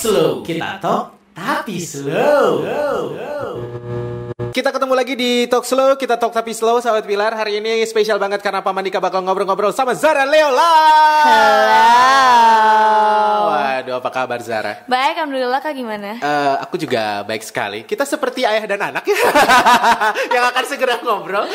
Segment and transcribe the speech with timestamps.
[0.00, 0.40] slow.
[0.40, 1.04] Kita talk
[1.36, 2.64] tapi slow.
[4.50, 7.30] Kita ketemu lagi di Talk Slow, kita talk tapi slow sahabat Pilar.
[7.30, 10.72] Hari ini spesial banget karena Pak Mandika bakal ngobrol-ngobrol sama Zara Leola.
[13.46, 14.82] Waduh, apa kabar Zara?
[14.84, 16.18] Baik, alhamdulillah kak gimana?
[16.18, 17.84] Eh, aku juga baik sekali.
[17.84, 19.16] Kita seperti ayah dan anak ya,
[20.34, 21.46] yang akan segera ngobrol.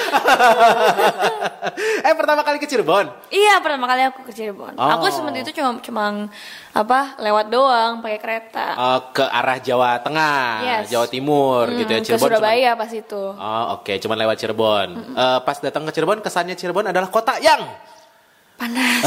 [2.06, 3.12] eh, pertama kali ke Cirebon.
[3.28, 4.78] Iya, pertama kali aku ke Cirebon.
[4.78, 4.90] Oh.
[4.96, 6.04] Aku seperti itu cuma cuma
[6.72, 8.68] apa lewat doang pakai kereta.
[8.74, 10.84] Eh, ke arah Jawa Tengah, Yes.
[10.90, 12.00] Jawa Timur Hmm, gitu ya.
[12.00, 13.24] ke Cirebon cuman- Surabaya pas itu.
[13.34, 14.90] Oh oke, cuman lewat Cirebon.
[15.18, 17.66] Eh, pas datang ke Cirebon, kesannya Cirebon adalah kota yang
[18.56, 19.04] Panas.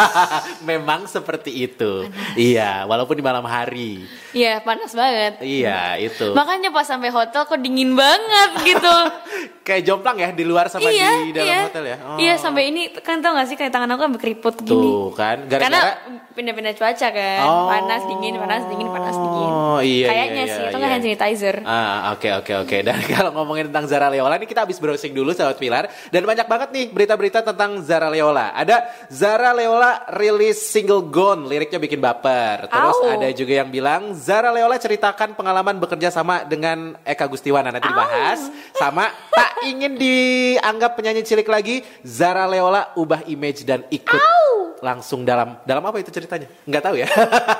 [0.68, 2.06] memang seperti itu.
[2.34, 4.02] Iya, walaupun di malam hari.
[4.34, 5.38] Iya, panas banget.
[5.38, 6.34] Iya itu.
[6.34, 8.96] Makanya pas sampai hotel kok dingin banget gitu.
[9.66, 11.62] Kayak jomplang ya di luar sama iya, di dalam iya.
[11.70, 11.96] hotel ya.
[12.02, 12.18] Oh.
[12.18, 14.74] Iya, sampai ini kan tau gak sih kayak tangan aku sampai keriput gini.
[14.74, 15.92] Tuh kan, Karena gara-gara
[16.34, 17.42] pindah-pindah cuaca kan.
[17.46, 17.70] Oh.
[17.70, 19.50] Panas dingin, panas dingin, panas dingin.
[19.54, 20.88] Oh, iya, Kayaknya iya, sih, iya, itu iya.
[20.90, 21.56] hand sanitizer.
[21.62, 22.76] Ah, oke oke oke.
[22.82, 26.46] Dan kalau ngomongin tentang Zara Leola ini kita habis browsing dulu sahabat Pilar dan banyak
[26.48, 28.56] banget nih berita-berita tentang Zara Leola.
[28.56, 28.71] Ada
[29.10, 32.70] Zara Leola rilis single Gone, liriknya bikin baper.
[32.70, 33.10] Terus Au.
[33.10, 38.52] ada juga yang bilang Zara Leola ceritakan pengalaman bekerja sama dengan Eka Gustiwana nanti dibahas.
[38.76, 44.20] Sama tak ingin dianggap penyanyi cilik lagi, Zara Leola ubah image dan ikut
[44.82, 46.50] langsung dalam dalam apa itu ceritanya?
[46.66, 47.08] Nggak tahu ya.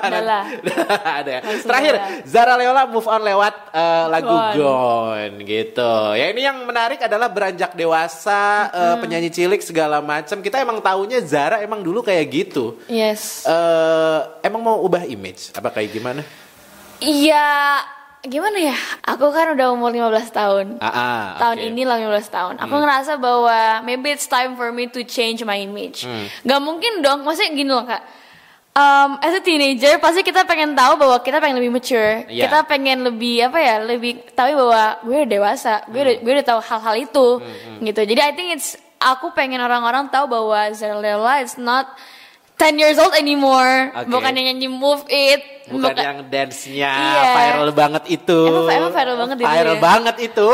[0.03, 0.43] Adalah.
[1.23, 1.41] ada ya.
[1.63, 2.27] Terakhir dalam.
[2.27, 4.53] Zara Leola move on lewat eh, lagu Gone.
[4.59, 5.93] Gone gitu.
[6.19, 10.43] Ya ini yang menarik adalah beranjak dewasa eh, penyanyi cilik segala macam.
[10.43, 12.77] Kita emang taunya Zara emang dulu kayak gitu.
[12.91, 13.47] Yes.
[13.47, 16.21] eh emang mau ubah image apa kayak gimana?
[16.99, 17.79] Iya,
[18.23, 18.77] gimana ya?
[19.03, 20.65] Aku kan udah umur 15 tahun.
[20.79, 21.67] Ah, ah, tahun oke.
[21.69, 22.53] ini lah 15 tahun.
[22.57, 26.07] Aku ngerasa bahwa maybe it's time for me to change my image.
[26.07, 26.25] Hmm.
[26.41, 28.03] Gak mungkin dong, maksudnya gini loh kak.
[28.73, 32.49] Um, as a teenager pasti kita pengen tahu bahwa kita pengen lebih mature, Iya.
[32.49, 36.05] kita pengen lebih apa ya, lebih tahu bahwa gue udah dewasa, gue Hmm.
[36.09, 37.27] udah, gue udah tahu hal-hal itu,
[37.85, 38.01] gitu.
[38.01, 41.85] Jadi I think it's aku pengen orang-orang tahu bahwa Zara Leola is not
[42.55, 44.07] 10 years old anymore, Oke.
[44.07, 47.23] bukan yang nyanyi Move It, Bukan yang dance-nya Iya.
[47.31, 48.39] viral banget itu.
[48.43, 49.81] Emang- emang viral banget itu Viral ya?
[49.81, 50.49] banget itu.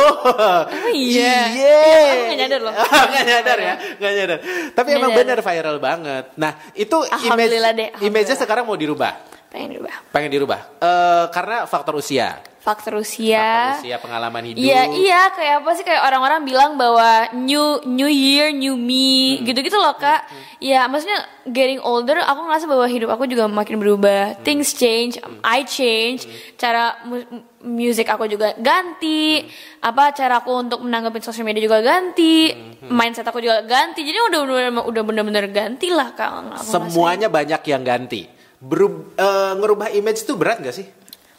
[1.09, 1.37] iya?
[1.49, 1.81] Iya.
[1.89, 2.73] Aku nggak nyadar loh.
[3.09, 4.37] Nggak nyadar ya, nggak nyadar.
[4.69, 5.19] Tapi Nggak emang nyadar.
[5.25, 6.25] bener viral banget.
[6.35, 9.13] Nah, itu image deh, image-nya sekarang mau dirubah.
[9.49, 9.95] Pengen berubah.
[10.09, 10.61] Pengen dirubah.
[10.77, 12.37] Eh karena faktor usia.
[12.59, 13.39] Faktor usia.
[13.73, 14.59] Faktor usia pengalaman hidup.
[14.59, 19.47] Iya iya kayak apa sih kayak orang-orang bilang bahwa new new year new me Hmm.
[19.47, 20.27] gitu-gitu loh kak.
[20.59, 24.35] Ya maksudnya getting older aku ngerasa bahwa hidup aku juga makin berubah.
[24.35, 24.43] Hmm.
[24.43, 27.25] Things change, I change, cara mu-
[27.59, 29.49] music aku juga ganti, Hmm.
[29.81, 32.91] apa cara aku untuk menanggapi sosial media juga ganti, Hmm.
[32.91, 34.03] mindset aku juga ganti.
[34.03, 36.59] Jadi udah udah udah bener-bener ganti lah kak.
[36.59, 38.37] Semuanya banyak yang ganti.
[38.59, 40.87] Berub- eh, ngerubah image itu berat gak sih?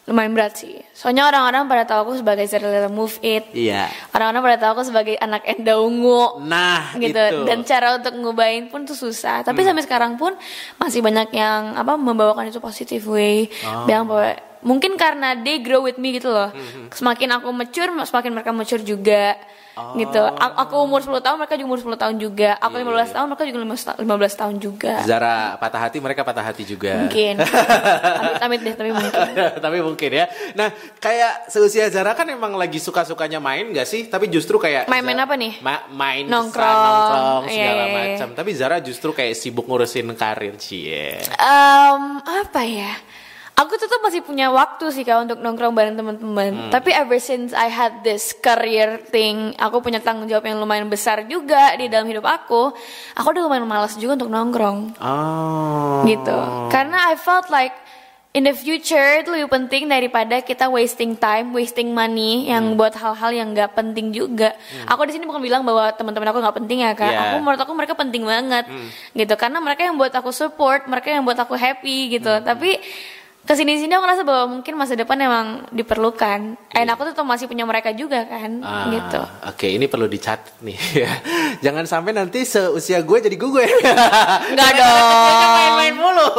[0.09, 0.81] lumayan berat sih.
[0.97, 3.53] Soalnya orang-orang pada tahu aku sebagai Zara Move It.
[3.53, 3.85] Iya.
[4.11, 6.41] Orang-orang pada tahu aku sebagai anak Enda Ungu.
[6.41, 7.45] Nah, gitu itu.
[7.45, 10.33] dan cara untuk ngubahin pun tuh susah tapi sampai sekarang pun
[10.81, 13.47] masih banyak yang apa membawakan itu positive way
[13.87, 16.49] bilang bahwa mungkin karena they grow with me gitu loh
[16.93, 19.37] semakin aku mature semakin mereka mature juga
[19.93, 23.25] gitu A- aku umur 10 tahun mereka juga umur 10 tahun juga aku 15 tahun
[23.27, 26.93] mereka juga 15 15 tahun juga Zara patah hati, mereka patah hati juga.
[27.01, 27.35] mungkin
[28.21, 29.29] amit amit deh tapi mungkin
[29.63, 30.25] tapi mungkin ya.
[30.53, 34.05] Nah, kayak seusia Zara kan emang lagi suka-sukanya main gak sih?
[34.05, 35.53] Tapi justru kayak Main-main Zara- apa nih?
[35.59, 36.67] Ma- main Nongkrong.
[36.67, 37.95] nongkrong Iya, segala iya, iya.
[37.95, 38.27] macam.
[38.33, 41.15] Tapi Zara justru kayak sibuk ngurusin karir cie.
[41.31, 42.91] Em, apa ya?
[43.61, 46.01] Aku tetap masih punya waktu sih kak untuk nongkrong bareng Hmm.
[46.01, 46.73] teman-teman.
[46.73, 51.21] Tapi ever since I had this career thing, aku punya tanggung jawab yang lumayan besar
[51.29, 52.73] juga di dalam hidup aku.
[53.13, 56.01] Aku udah lumayan malas juga untuk nongkrong, Oh.
[56.03, 56.33] gitu.
[56.67, 57.77] Karena I felt like
[58.31, 62.79] in the future itu lebih penting daripada kita wasting time, wasting money yang Hmm.
[62.79, 64.57] buat hal-hal yang nggak penting juga.
[64.87, 67.11] Aku di sini bukan bilang bahwa teman-teman aku nggak penting ya kak.
[67.11, 67.21] Yeah.
[67.29, 68.65] Aku menurut aku mereka penting banget,
[69.13, 69.33] gitu.
[69.37, 72.41] Karena mereka yang buat aku support, mereka yang buat aku happy gitu.
[72.41, 72.79] Tapi
[73.41, 76.39] ke sini sini aku ngerasa bahwa mungkin masa depan emang diperlukan.
[76.71, 79.21] Dan aku tuh masih punya mereka juga kan, Ah, gitu.
[79.45, 80.77] Oke, ini perlu dicatat nih.
[80.95, 81.11] ya.
[81.65, 83.63] Jangan sampai nanti seusia gue jadi gue.
[84.47, 85.51] Enggak dong.
[85.51, 86.29] Main-main mulu.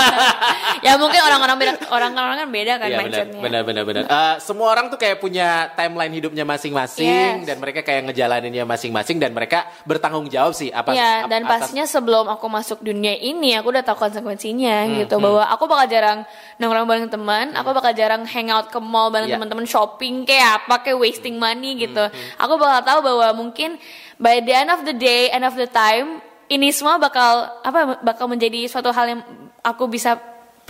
[0.86, 3.40] ya mungkin orang-orang beda, orang-orang kan beda kan benar, mindsetnya.
[3.40, 4.02] benar, benar, benar.
[4.04, 7.08] Eh, semua orang tuh kayak punya timeline hidupnya masing-masing
[7.40, 7.44] Yes.
[7.44, 11.84] dan mereka kayak ngejalaninnya masing-masing dan mereka bertanggung jawab sih apa Ya, dan atas- pastinya
[11.84, 15.16] sebelum aku masuk dunia ini, aku udah tahu konsekuensinya Hmm, gitu.
[15.16, 16.09] Bahwa aku bakal jarang
[16.56, 19.36] nongkrong bareng teman, aku bakal jarang hangout ke mall bareng Iya.
[19.38, 22.04] teman-teman shopping kayak apa, kayak wasting money Hmm, gitu.
[22.36, 23.76] Aku bakal tahu bahwa mungkin
[24.16, 28.26] by the end of the day, end of the time, ini semua bakal apa bakal
[28.26, 29.22] menjadi suatu hal yang
[29.62, 30.18] aku bisa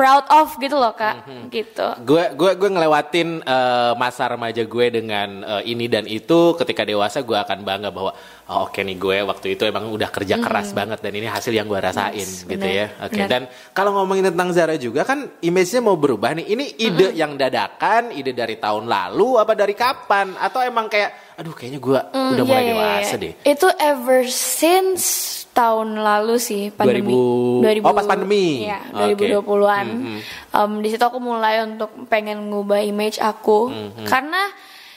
[0.01, 1.29] proud of gitu loh kak.
[1.29, 1.45] Mhm.
[1.53, 1.87] gitu.
[2.09, 5.29] Gue gue gue ngelewatin eh, masa remaja gue dengan
[5.61, 6.57] eh, ini dan itu.
[6.57, 8.17] Ketika dewasa gue akan bangga bahwa
[8.49, 11.69] oh, oke nih gue waktu itu emang udah kerja keras banget dan ini hasil yang
[11.69, 12.87] gue rasain Yes, gitu benar, ya.
[13.05, 13.29] Oke benar.
[13.29, 16.47] dan kalau ngomongin tentang Zara juga kan image-nya mau berubah nih.
[16.49, 20.33] Ini ide yang dadakan ide dari tahun lalu apa dari kapan?
[20.35, 23.23] Atau emang kayak aduh kayaknya gue Mm, udah iya, mulai iya, dewasa iya.
[23.23, 23.33] deh.
[23.45, 25.05] Itu ever since
[25.51, 28.65] tahun lalu sih pandemi 2000 oh, pas pandemi.
[28.65, 29.19] ya Oke.
[29.19, 30.19] 2020-an Mhm.
[30.51, 34.05] Em, di situ aku mulai untuk pengen ngubah image aku Mhm.
[34.05, 34.43] karena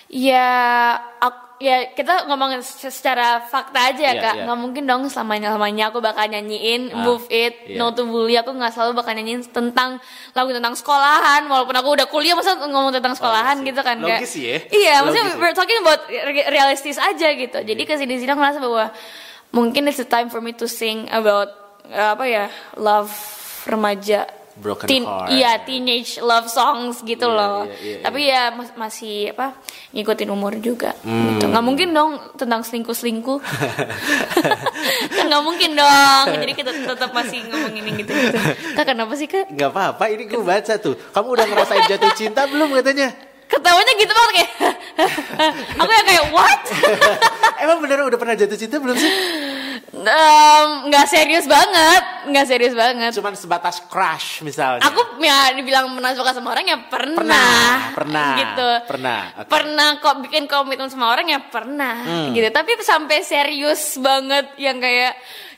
[0.08, 0.48] ya
[1.18, 4.44] ak- ya kita ngomongin se- secara fakta aja Iya, kak iya.
[4.44, 7.80] nggak mungkin dong selamanya lamanya aku bakal nyanyiin Ah, move it iya.
[7.80, 9.98] no to bully aku nggak selalu bakal nyanyiin tentang
[10.32, 13.66] lagu tentang sekolahan walaupun aku udah kuliah masa ngomong tentang sekolahan sih.
[13.66, 14.44] gitu kan Oh, Logis Kak.
[14.44, 14.58] ya.
[14.72, 15.40] iya Logis maksudnya ya.
[15.40, 18.86] we're talking about re- realistis aja gitu jadi ke sini sini aku ngerasa bahwa
[19.54, 21.50] mungkin it's the time for me to sing about
[21.88, 22.46] uh, apa ya
[22.76, 23.14] love
[23.64, 24.26] remaja.
[24.54, 25.34] Broken teen, heart.
[25.34, 27.66] iya teenage love songs gitu Iya, loh.
[27.66, 29.58] iya, iya, tapi ya mas- masih apa
[29.90, 30.94] ngikutin umur juga.
[31.02, 31.26] Hmm.
[31.34, 31.50] gitu.
[31.50, 33.42] Nggak mungkin dong tentang selingkuh selingkuh
[35.16, 36.26] kan nggak mungkin dong.
[36.38, 38.38] Jadi kita tetap masih ngomongin yang gitu gitu
[38.74, 39.50] kak kenapa sih kak?
[39.50, 40.94] Nggak apa-apa ini gue baca tuh.
[41.10, 43.10] Kamu udah ngerasain jatuh cinta belum katanya
[43.54, 44.52] ketawanya gitu banget kayak
[45.82, 46.62] aku yang kayak what?
[47.64, 49.12] Emang beneran udah pernah jatuh cinta belum sih?
[50.90, 53.12] Nggak serius banget nggak serius banget.
[53.16, 54.84] Cuman sebatas crush misalnya.
[54.88, 57.20] Aku ya dibilang pernah suka sama orang ya pernah.
[57.20, 58.70] Pernah pernah gitu.
[58.90, 59.50] pernah oke.
[59.52, 62.32] pernah kok bikin komitmen sama orang ya pernah Hmm.
[62.34, 62.48] gitu.
[62.50, 65.14] Tapi sampai serius banget yang kayak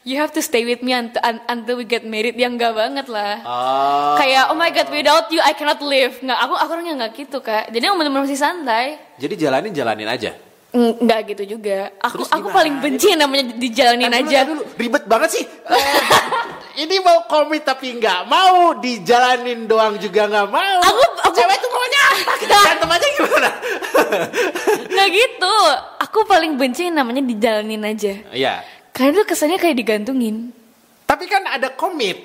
[0.05, 1.19] you have to stay with me until,
[1.49, 2.37] until we get married.
[2.37, 3.41] Yang enggak banget lah.
[3.41, 6.21] Oh kayak oh my god without you I cannot live.
[6.21, 7.73] Nggak aku aku orangnya nggak gitu kak.
[7.73, 9.01] Jadi aku bener-bener masih santai.
[9.17, 10.31] Jadi jalanin jalanin aja?
[10.75, 11.89] Mm, nggak gitu juga.
[12.05, 14.39] Aku Terus aku paling benci yang namanya dijalanin dulu, aja.
[14.45, 14.61] dulu.
[14.77, 15.43] ribet banget sih.
[15.47, 15.99] Eh,
[16.85, 18.75] ini mau komit tapi nggak mau.
[18.77, 20.79] Dijalanin doang juga nggak mau.
[20.85, 22.31] Aku- aku- cewek tuh maunya apa?
[22.43, 23.49] Kita berantem aja gimana?
[24.93, 25.55] Nggak gitu.
[26.03, 28.13] Aku paling benci yang namanya dijalanin aja.
[28.29, 30.55] Iya karena itu kesannya kayak digantungin
[31.03, 32.15] tapi kan ada komit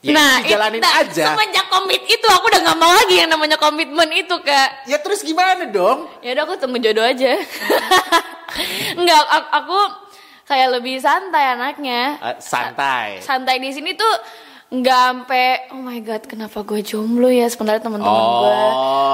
[0.00, 3.28] ya nah, dijalanin it- nah, aja semenjak komit itu aku udah nggak mau lagi yang
[3.28, 4.86] namanya komitmen itu kak.
[4.86, 7.36] ya terus gimana dong Ya udah aku tunggu jodoh aja.
[8.96, 9.78] Enggak, aku, aku
[10.44, 12.18] kayak lebih santai anaknya.
[12.18, 14.10] Eh, santai Santai di sini tuh
[14.70, 18.38] nggak sampai oh my god kenapa gue jomblo ya sementara teman-teman Oh.
[18.40, 18.62] gue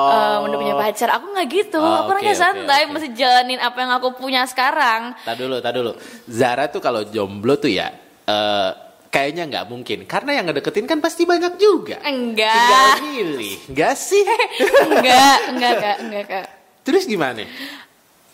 [0.06, 3.78] um, udah punya pacar aku nggak gitu Oh, aku orangnya oke, santai masih jalanin apa
[3.80, 5.96] yang aku punya sekarang Tak dulu, tak dulu.
[6.28, 7.88] Zara tuh kalau jomblo tuh ya,
[8.22, 8.70] eh,
[9.08, 10.04] kayaknya nggak mungkin.
[10.04, 12.04] Karena yang ngedeketin kan pasti banyak juga.
[12.04, 14.24] enggak Tinggal milih, nggak sih?
[14.92, 16.46] enggak enggak kak enggak kak
[16.84, 17.48] Terus gimana?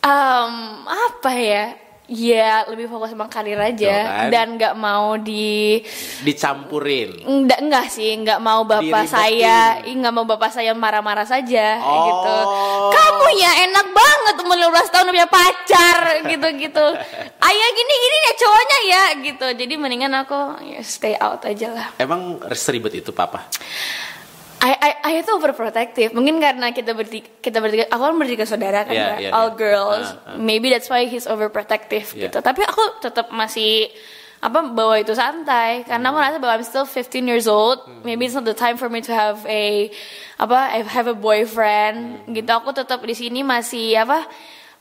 [0.02, 1.78] Em, apa ya?
[2.12, 4.28] Ya lebih fokus sama karir aja Tuh kan.
[4.28, 5.80] dan nggak mau di
[6.20, 7.24] Dicampurin.
[7.24, 9.08] enggak enggak sih nggak mau bapak Diribetin.
[9.08, 12.04] saya nggak mau bapak saya marah-marah saja Oh.
[12.04, 12.36] gitu
[12.92, 16.86] kamu ya enak banget umur 15 tahun udah punya pacar gitu gitu
[17.48, 21.88] ayah gini gini ya cowoknya ya gitu jadi mendingan aku ya stay out aja lah
[21.96, 22.20] Emang
[22.52, 23.48] seribet itu papa?
[24.62, 26.14] Ayah, ayah, ayah tuh overprotective.
[26.14, 29.18] Mungkin karena kita bertiga, kita bertiga, aku kan bertiga saudara kan, Kak?
[29.18, 29.58] iya, all iya.
[29.58, 30.06] girls.
[30.22, 30.36] Ah, ah.
[30.38, 32.30] Maybe that's why he's overprotective Iya.
[32.30, 32.38] gitu.
[32.38, 33.90] Tapi aku tetap masih
[34.38, 36.26] apa bawa itu santai karena aku Hmm.
[36.26, 37.82] rasa bahwa I'm still 15 years old.
[38.02, 39.90] Maybe it's not the time for me to have a
[40.38, 42.30] apa have a boyfriend Hmm.
[42.30, 42.50] gitu.
[42.50, 44.26] Aku tetap di sini masih apa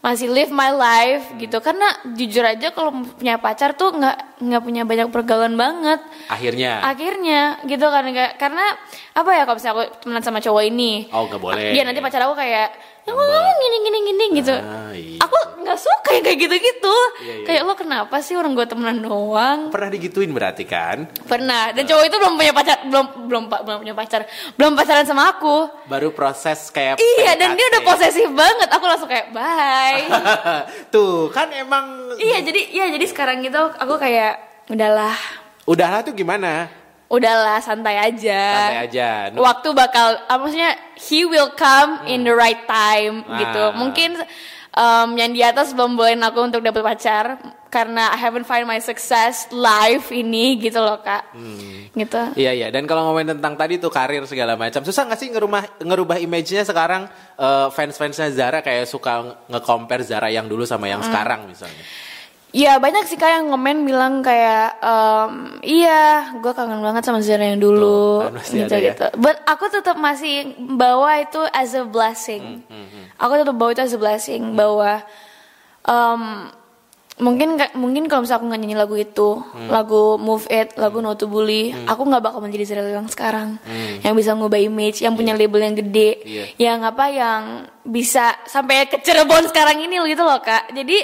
[0.02, 4.82] masih live my life gitu karena jujur aja kalau punya pacar tuh nggak nggak punya
[4.82, 6.82] banyak pergaulan banget Akhirnya.
[6.82, 8.66] akhirnya gitu kan Nggak- karena
[9.14, 11.70] apa ya kalau misalnya aku temenan sama cowok ini Oh, nggak boleh.
[11.72, 13.28] Iya nanti pacar aku kayak ya Ngambek.
[13.28, 14.54] ngomong gini gini gini gitu.
[14.54, 15.18] Ah, iya.
[15.20, 18.66] aku nggak suka yang kayak gitu gitu Iya, iya, kayak lo kenapa sih orang gue
[18.66, 19.60] temenan doang?
[19.70, 21.06] Pernah digituin berarti kan?
[21.24, 21.70] pernah.
[21.72, 24.22] Dan cowok itu belum punya pacar belum belum belum punya pacar.
[24.54, 25.70] Belum pacaran sama aku.
[25.86, 28.70] Baru proses kayak iya dan dia udah posesif banget.
[28.70, 30.02] Aku langsung kayak bye.
[30.94, 35.14] Tuh, kan emang iya jadi iya jadi sekarang gitu aku kayak udahlah.
[35.64, 36.81] Udahlah tuh gimana?
[37.12, 39.10] Udahlah santai aja Santai aja.
[39.30, 43.36] Nu- waktu bakal apa maksudnya he will come in the right time Ah.
[43.38, 44.16] gitu mungkin
[44.72, 47.36] um, yang di atas belum bolehin aku untuk dapet pacar
[47.68, 51.92] karena I haven't find my success life ini gitu loh kak Hmm.
[51.94, 55.30] gitu Iya iya dan kalau ngomongin tentang tadi tuh karir segala macam susah nggak sih
[55.30, 60.94] ngerubah ngerubah image-nya sekarang eh, fans-fansnya Zara kayak suka nge-compare Zara yang dulu sama Hmm.
[60.94, 61.84] yang sekarang misalnya.
[62.52, 65.32] Ya banyak sih kak yang ngomen bilang kayak em,
[65.62, 68.92] iya gue kangen banget sama Zara yang dulu Tuh, kan gitu ada ya.
[68.92, 69.06] gitu.
[69.16, 72.60] But aku tetap masih bawa itu as a blessing.
[72.62, 75.00] Hmm, Aku tetap bawa itu as a blessing bahwa
[75.82, 76.52] em,
[77.18, 79.70] mungkin mungkin kalau misalnya aku nggak nyanyi lagu itu Hmm.
[79.70, 83.62] lagu Move It lagu No to Bully aku nggak bakal menjadi Zara yang sekarang
[84.02, 86.28] yang bisa ngubah image yang punya label yang gede Hmm.
[86.28, 86.44] Iya.
[86.60, 87.42] yang apa yang
[87.82, 90.98] bisa sampai ke Cirebon sekarang ini gitu loh kak jadi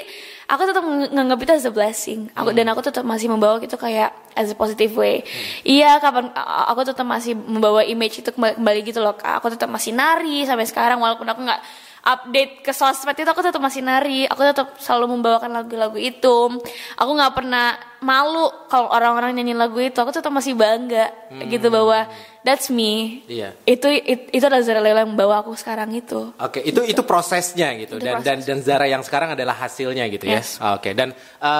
[0.48, 2.32] aku tetap ng- nganggap itu as a blessing.
[2.32, 5.20] Aku dan aku tetap masih membawa itu kayak as a positive way.
[5.62, 6.32] Iya kapan
[6.72, 10.64] aku tetap masih membawa image itu kembali, kembali gitu loh aku tetap masih nari sampai
[10.64, 11.62] sekarang walaupun aku nggak
[12.08, 14.24] update ke sosmed itu aku tetap masih nari.
[14.24, 16.48] Aku tetap selalu membawakan lagu-lagu itu.
[16.96, 20.00] Aku nggak pernah malu kalau orang-orang nyanyi lagu itu.
[20.00, 21.12] Aku tetap masih bangga
[21.52, 22.08] gitu bahwa
[22.48, 23.52] that's me Iya.
[23.68, 27.76] itu it- itu adalah Zara Leila yang membawa aku sekarang itu Oke, itu itu prosesnya
[27.76, 30.40] gitu Itu dan dan dan Zara yang sekarang adalah hasilnya gitu ya.
[30.40, 30.56] Yes.
[30.58, 31.12] Oke, dan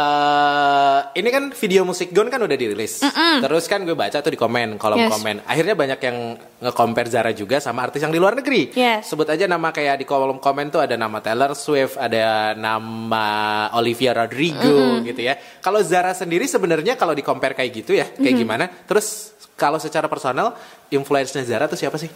[0.09, 3.03] eh ini kan video musik Gon kan udah dirilis.
[3.43, 5.11] Terus kan gue baca tuh di komen, kolom Yes.
[5.13, 5.37] komen.
[5.45, 6.17] Akhirnya banyak yang
[6.59, 8.73] nge-compare Zara juga sama artis yang di luar negeri.
[8.73, 9.11] Yes.
[9.11, 13.27] Sebut aja nama kayak di kolom komen tuh ada nama Taylor Swift, ada nama
[13.75, 15.35] Olivia Rodrigo gitu ya.
[15.59, 18.65] Kalau Zara sendiri sebenarnya kalau di compare kayak gitu ya, kayak gimana?
[18.87, 20.55] Terus kalau secara personal,
[20.89, 22.07] influence-nya Zara tuh siapa sih?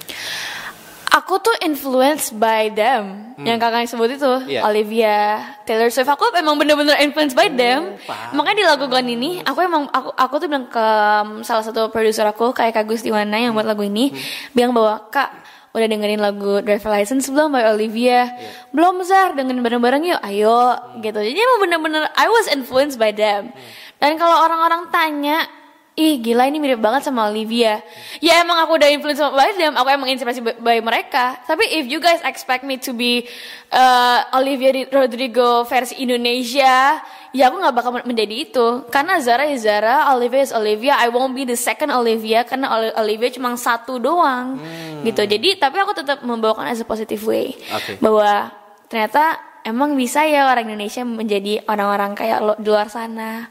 [1.13, 4.49] Aku tuh influenced by them Yang kakak sebut itu Hmm.
[4.49, 4.61] Iya.
[4.65, 5.17] Olivia
[5.63, 8.33] Taylor Swift Aku emang bener-bener influenced by them Oh, paham.
[8.33, 11.93] Makanya di lagu Gone ini Aku emang Aku, aku tuh bilang ke um, Salah satu
[11.93, 14.25] produser aku Kayak Kak Gustiwana Yang buat lagu ini Hmm.
[14.57, 15.31] Bilang bahwa Kak
[15.73, 18.73] Udah dengerin lagu Driver License belum by Olivia Iya.
[18.73, 23.53] Belum Zar Dengerin bareng-bareng yuk Ayo gitu Jadi emang bener-bener I was influenced by them
[24.01, 25.45] Dan kalau orang-orang tanya
[25.93, 27.85] Ih gila ini mirip banget sama Olivia.
[28.25, 31.37] Ya emang aku udah influence by them Aku emang inspirasi by, mereka.
[31.45, 33.29] Tapi if you guys expect me to be
[33.69, 36.97] uh, Olivia Rodrigo versi Indonesia
[37.33, 38.89] Ya aku gak bakal menjadi itu.
[38.89, 40.97] Karena Zara is Zara Olivia is Olivia.
[40.97, 44.57] I won't be the second Olivia Karena Oli- Olivia cuma satu doang.
[45.05, 45.21] Gitu.
[45.29, 47.53] Jadi tapi aku tetap membawakan as a positive way.
[47.69, 48.01] Oke.
[48.01, 48.49] Bahwa
[48.89, 53.51] ternyata emang bisa ya orang Indonesia menjadi orang-orang kayak lo di luar sana.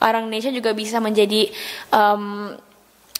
[0.00, 1.48] Orang Indonesia juga bisa menjadi
[1.92, 2.54] em,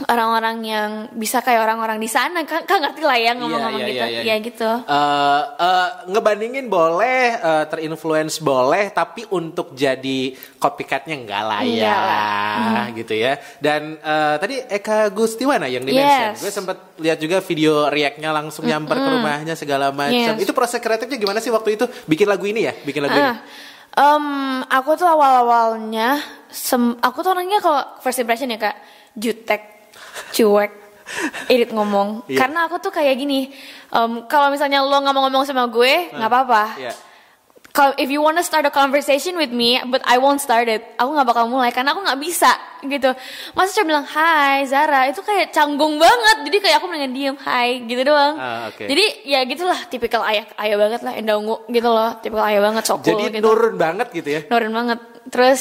[0.07, 2.47] orang-orang yang bisa kayak orang-orang di sana.
[2.47, 4.05] Kan, kan ngerti lah ya ngomong-ngomong gitu.
[4.23, 4.71] Iya gitu.
[4.87, 12.01] Eh, eh, ngebandingin boleh, eh, terinfluence boleh, tapi untuk jadi copycatnya enggak lah ya, Enggak
[12.07, 12.85] lah.
[12.95, 13.33] gitu ya.
[13.59, 16.47] Dan eh, tadi Eka Gustiwana yang di mention, Yes.
[16.47, 20.39] gue sempat lihat juga video react-nya langsung nyamper ke rumahnya segala macam.
[20.39, 20.43] Yes.
[20.43, 23.27] Itu proses kreatifnya gimana sih waktu itu bikin lagu ini ya, bikin lagu ini?
[23.27, 23.37] Ah,
[23.99, 24.25] em,
[24.67, 26.23] aku tuh awal-awalnya,
[27.03, 28.77] aku tuh orangnya kalau first impression ya kak,
[29.15, 29.63] jutek,
[30.35, 30.73] cuek,
[31.49, 32.29] irit ngomong.
[32.29, 32.39] Iya.
[32.39, 33.49] Karena aku tuh kayak gini,
[33.93, 36.65] em, kalau misalnya lo nggak mau ngomong sama gue, nggak apa-apa.
[36.79, 36.93] Iya.
[37.69, 41.15] Kalau if you wanna start a conversation with me, but I won't start it, aku
[41.15, 42.51] nggak bakal mulai karena aku nggak bisa
[42.83, 43.15] gitu.
[43.55, 46.49] Masa cuma bilang Hai Zara, itu kayak canggung banget.
[46.49, 48.35] Jadi kayak aku mendingan diem Hai gitu doang.
[48.35, 48.83] Ah, oke.
[48.83, 52.83] Jadi ya gitulah, tipikal ayah ayah banget lah, endah ungu gitu loh, tipikal ayah banget,
[52.83, 53.47] sokul Jadi gitu.
[53.47, 54.41] nurun banget gitu ya.
[54.51, 54.99] Nurun banget.
[55.29, 55.61] Terus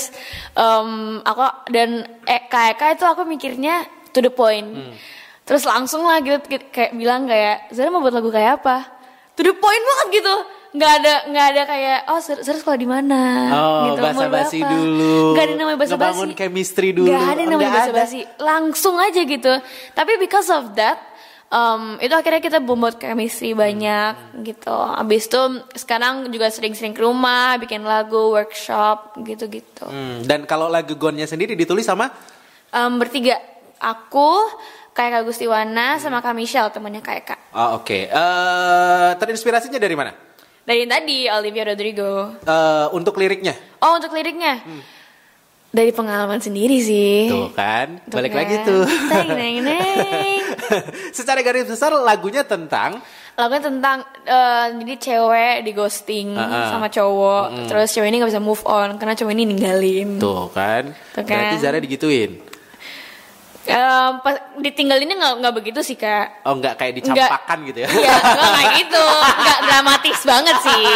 [0.58, 4.68] em, aku dan Eka Eka itu aku mikirnya to the point.
[4.68, 4.94] Hmm.
[5.44, 8.84] Terus langsung lah gitu kayak bilang kayak Zara mau buat lagu kayak apa?
[9.34, 10.36] To the point banget gitu.
[10.68, 13.22] Nggak ada nggak ada kayak oh Zara sekolah di mana
[13.56, 14.02] Oh, gitu.
[14.04, 15.34] basa-basi dulu.
[15.34, 16.04] Nggak ada namanya basa-basi.
[16.04, 17.08] Ngebangun chemistry dulu.
[17.08, 18.20] Nggak ada namanya basa-basi.
[18.38, 19.54] Langsung aja gitu.
[19.96, 21.00] Tapi because of that
[21.48, 24.76] em, itu akhirnya kita membuat chemistry banyak gitu.
[24.76, 25.42] Abis itu
[25.80, 29.88] sekarang juga sering-sering ke rumah, bikin lagu, workshop gitu-gitu.
[29.88, 32.12] Hmm, dan kalau lagu Gonnya sendiri ditulis sama
[32.68, 33.40] Em, bertiga,
[33.80, 34.30] aku,
[34.92, 37.40] kayak Kak Gustiwana, sama Kak Michelle temennya kayak Kak.
[37.52, 38.00] Oh, oke.
[38.06, 40.12] Eh, terinspirasinya dari mana?
[40.62, 42.36] Dari tadi Olivia Rodrigo.
[42.40, 43.56] Eh, untuk liriknya.
[43.80, 44.60] Oh untuk liriknya,
[45.68, 47.30] dari pengalaman sendiri sih.
[47.30, 48.40] Tuh kan, Tuh balik kan.
[48.42, 48.84] lagi tuh.
[49.08, 50.42] Teng, neng, neng.
[51.18, 53.00] Secara garis besar lagunya tentang
[53.38, 56.68] Lagunya tentang eh, jadi cewek di ghosting Ah, ah.
[56.74, 60.18] sama cowok, terus cewek ini nggak bisa move on karena cowok ini ninggalin.
[60.18, 60.90] tuh kan.
[61.14, 61.62] Tuh Berarti kan.
[61.62, 62.42] Zara digituin.
[63.70, 66.42] Em, pas ditinggalinnya nggak nggak begitu sih kak.
[66.42, 67.90] Oh, nggak kayak dicampakan gitu ya.
[67.90, 69.06] Iya, enggak kayak gitu.
[69.34, 70.88] Enggak dramatis banget sih.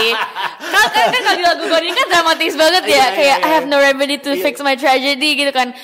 [0.64, 2.96] Kan kan, kan kalau di lagu gue ini kan dramatis banget Iya, ya.
[2.96, 3.46] iya, kayak iya.
[3.46, 5.76] I have no remedy to fix my tragedy gitu kan.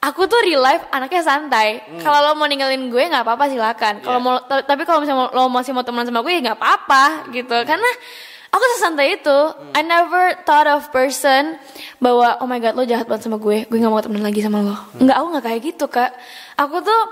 [0.00, 1.68] Aku tuh real life anaknya santai.
[1.98, 4.00] Kalau lo mau ninggalin gue nggak apa-apa silakan.
[4.00, 4.26] Kalau Hmm.
[4.26, 4.32] Iya.
[4.32, 7.56] mau ta- tapi kalau misalnya lo masih mau temenan sama gue ya nggak apa-apa gitu.
[7.62, 7.90] Karena
[8.50, 9.38] aku sesantai itu.
[9.54, 9.78] Hmm.
[9.78, 11.56] I never thought of person
[12.02, 13.66] bahwa oh my god lo jahat banget sama gue.
[13.70, 14.74] Gue nggak mau temenan lagi sama lo.
[14.74, 15.06] Hmm.
[15.06, 16.12] Enggak, aku nggak kayak gitu kak.
[16.58, 17.02] Aku tuh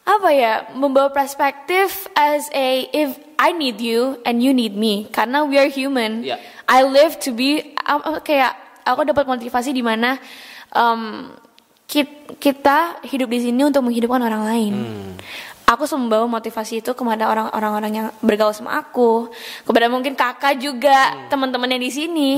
[0.00, 5.44] apa ya membawa perspektif as a if I need you and you need me karena
[5.46, 6.24] we are human.
[6.26, 6.40] Iya.
[6.66, 8.54] I live to be um, kayak
[8.86, 10.18] aku dapat motivasi di mana
[10.74, 11.30] um,
[11.86, 14.74] kit- kita hidup di sini untuk menghidupkan orang lain.
[15.70, 19.30] Aku membawa motivasi itu kepada orang- orang-orang yang bergaul sama aku,
[19.62, 21.30] kepada mungkin kakak juga Hmm.
[21.30, 22.30] teman-temannya di sini,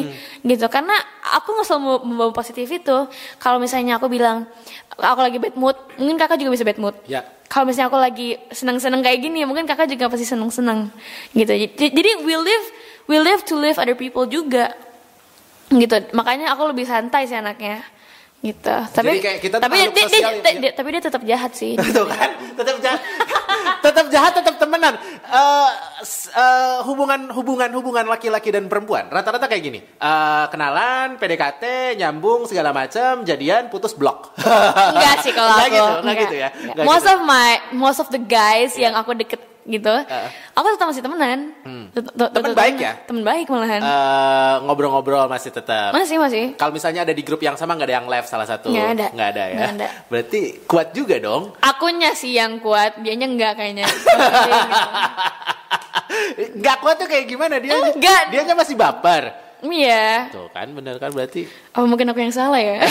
[0.44, 0.68] gitu.
[0.68, 0.92] Karena
[1.40, 3.08] aku nggak selalu membawa positif itu.
[3.40, 4.44] Kalau misalnya aku bilang
[5.00, 6.92] aku lagi bad mood, mungkin kakak juga bisa bad mood.
[7.08, 7.24] Ya.
[7.48, 10.92] Kalau misalnya aku lagi seneng-seneng kayak gini, mungkin kakak juga pasti seneng-seneng,
[11.32, 11.52] gitu.
[11.52, 12.66] Jadi, jadi we live,
[13.08, 14.76] we live to live other people juga,
[15.72, 15.96] gitu.
[16.12, 17.80] Makanya aku lebih santai sih anaknya,
[18.42, 18.74] gitu.
[18.90, 20.52] Tapi kayak kita tapi dia, dia- dia- ya.
[20.58, 21.78] dia- tapi dia tetap jahat sih.
[21.96, 23.00] Tuh kan, tetap jahat,
[23.86, 24.94] tetap jahat, tetap temenan.
[25.22, 25.70] Eh,
[26.02, 29.80] s- eh, hubungan hubungan hubungan laki-laki dan perempuan rata-rata kayak gini.
[29.80, 31.62] Eh, kenalan, PDKT,
[31.96, 34.34] nyambung segala macam, jadian, putus blok.
[34.36, 35.70] Enggak sih kalau aku.
[35.70, 36.48] gitu, nggak gitu ya.
[36.50, 36.74] Enggak.
[36.74, 37.14] Nggak Most gitu.
[37.14, 39.94] of my most of the guys yang aku deket gitu,
[40.52, 41.38] aku tetap masih temenan.
[41.62, 41.86] Hmm.
[41.94, 42.92] Temen baik ya?
[43.06, 43.80] Temen baik malahan.
[43.82, 45.94] Eh, ngobrol-ngobrol masih tetap.
[45.94, 46.44] masih masih.
[46.58, 49.06] Kalau misalnya ada di grup yang sama nggak ada yang left salah satu, Nggak ada.
[49.14, 49.56] Nggak ada ya.
[49.56, 49.88] Nggak ada.
[50.10, 51.54] Berarti kuat juga dong.
[51.62, 53.86] Akunya sih yang kuat, dianya enggak kayaknya.
[56.60, 57.72] Nggak kuat tuh kayak gimana dia?
[57.72, 58.32] Enggak.
[58.32, 59.32] Dianya masih baper.
[59.62, 60.26] Iya.
[60.34, 61.46] Tuh kan bener kan berarti
[61.78, 62.82] Oh mungkin aku yang salah ya?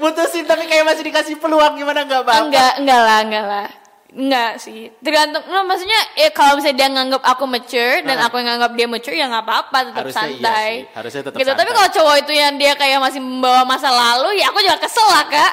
[0.00, 2.52] mutusin tapi kayak masih dikasih peluang gimana nggak baper?
[2.52, 3.66] enggak, enggak lah, enggak lah.
[4.14, 4.94] Enggak sih.
[4.96, 8.24] Tergantung, no, maksudnya eh kalau misalnya dia nganggap aku mature dan Nah.
[8.24, 10.70] aku yang nganggap dia mature ya nggak apa-apa, tetap Harusnya iya santai.
[10.70, 11.50] sih, harusnya tetap gitu.
[11.50, 11.74] Tapi santai.
[11.74, 15.24] kalau cowok itu yang dia kayak masih membawa masa lalu, ya aku juga kesel lah
[15.26, 15.52] kak.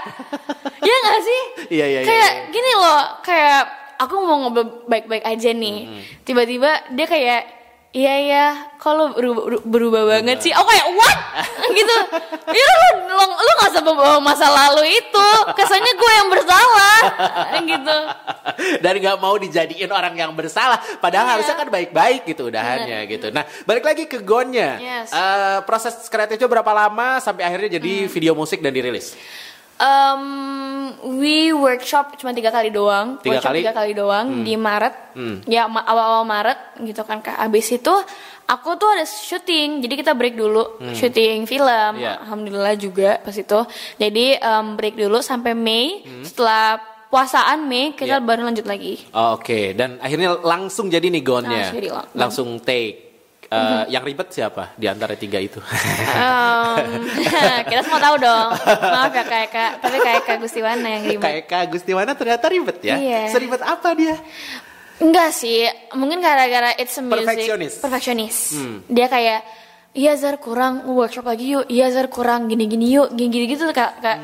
[0.78, 1.42] Iya nggak sih?
[1.72, 2.44] Iya, iya, iya, Kayak iya.
[2.50, 3.62] gini loh, kayak
[3.98, 5.78] aku mau ngobrol baik-baik aja nih,
[6.22, 7.42] tiba-tiba dia kayak
[7.92, 8.46] Iya ya,
[8.80, 10.52] kalau berubah, berubah banget sih.
[10.56, 11.18] Aku kayak what?
[11.76, 11.96] gitu.
[12.48, 15.28] Ya lu lu, lu gak usah bawa masa lalu itu.
[15.52, 16.98] Kesannya gue yang bersalah.
[17.76, 17.98] gitu.
[18.80, 20.80] Dan nggak mau dijadiin orang yang bersalah.
[21.04, 21.34] Padahal Iya.
[21.36, 23.28] harusnya kan baik-baik gitu udahannya gitu.
[23.28, 24.80] Nah balik lagi ke gonnya.
[24.80, 25.12] Yes.
[25.12, 28.10] Eh, proses kreatifnya berapa lama sampai akhirnya jadi Hmm.
[28.10, 29.20] video musik dan dirilis?
[29.82, 30.24] Um,
[31.18, 33.18] we workshop cuma tiga kali doang.
[33.18, 33.60] Tiga workshop kali?
[33.66, 34.96] tiga kali doang di Maret.
[35.18, 35.42] Hmm.
[35.50, 37.34] Ya awal-awal Maret gitu kan kak.
[37.42, 37.94] Abis itu
[38.46, 39.82] aku tuh ada syuting.
[39.82, 41.98] Jadi kita break dulu syuting film.
[41.98, 42.22] Iya.
[42.22, 43.60] Alhamdulillah juga pas itu.
[43.98, 46.06] Jadi um, break dulu sampai Mei.
[46.22, 46.78] Setelah
[47.12, 49.02] puasaan Mei kita baru lanjut lagi.
[49.12, 51.74] Oh, Oke, dan akhirnya langsung jadi nih gonnya.
[51.74, 53.11] Langsung Langsung take.
[53.52, 55.60] Eh, Yang ribet siapa di antara tiga itu?
[55.60, 57.04] Um,
[57.68, 58.50] kita semua tahu dong.
[58.64, 59.66] Maaf ya kak Eka.
[59.84, 61.20] Tapi kak Eka Gustiwana yang ribet.
[61.20, 62.96] Kayak Kak Gustiwana ternyata ribet ya.
[62.96, 63.28] Iya.
[63.28, 64.16] Seribet apa dia?
[65.04, 67.74] Enggak sih, mungkin gara-gara it's a music Perfeksionis.
[67.84, 68.38] Perfeksionis.
[68.88, 69.42] Dia kayak
[69.92, 71.68] Iya Zar kurang workshop lagi yuk.
[71.68, 73.12] Iya Zar kurang gini-gini yuk.
[73.12, 74.00] Gini-gini gitu kak.
[74.00, 74.18] kak.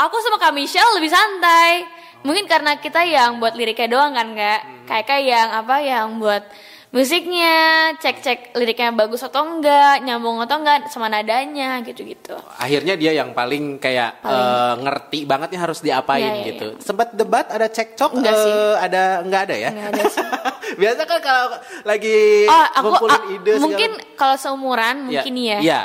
[0.00, 1.84] Aku sama Kak Michelle lebih santai.
[2.24, 4.88] Mungkin karena kita yang buat liriknya doang kan kak.
[4.88, 6.48] Kayak kayak yang apa yang buat
[6.90, 7.54] musiknya,
[7.96, 12.34] cek-cek liriknya bagus atau enggak, nyambung atau enggak sama nadanya gitu-gitu.
[12.56, 16.66] Akhirnya dia yang paling kayak eh, ngerti banget nih harus diapain Iya, iya, gitu.
[16.78, 18.54] Sempat debat ada cekcok Enggak eh, sih.
[18.80, 19.68] ada enggak ada ya?
[19.70, 20.24] Enggak ada sih.
[20.80, 21.46] Biasa kan kalau
[21.84, 25.58] lagi Oh, aku ngumpulin ah, ide segala- mungkin kalau seumuran Iya, mungkin ya.
[25.62, 25.80] Iya.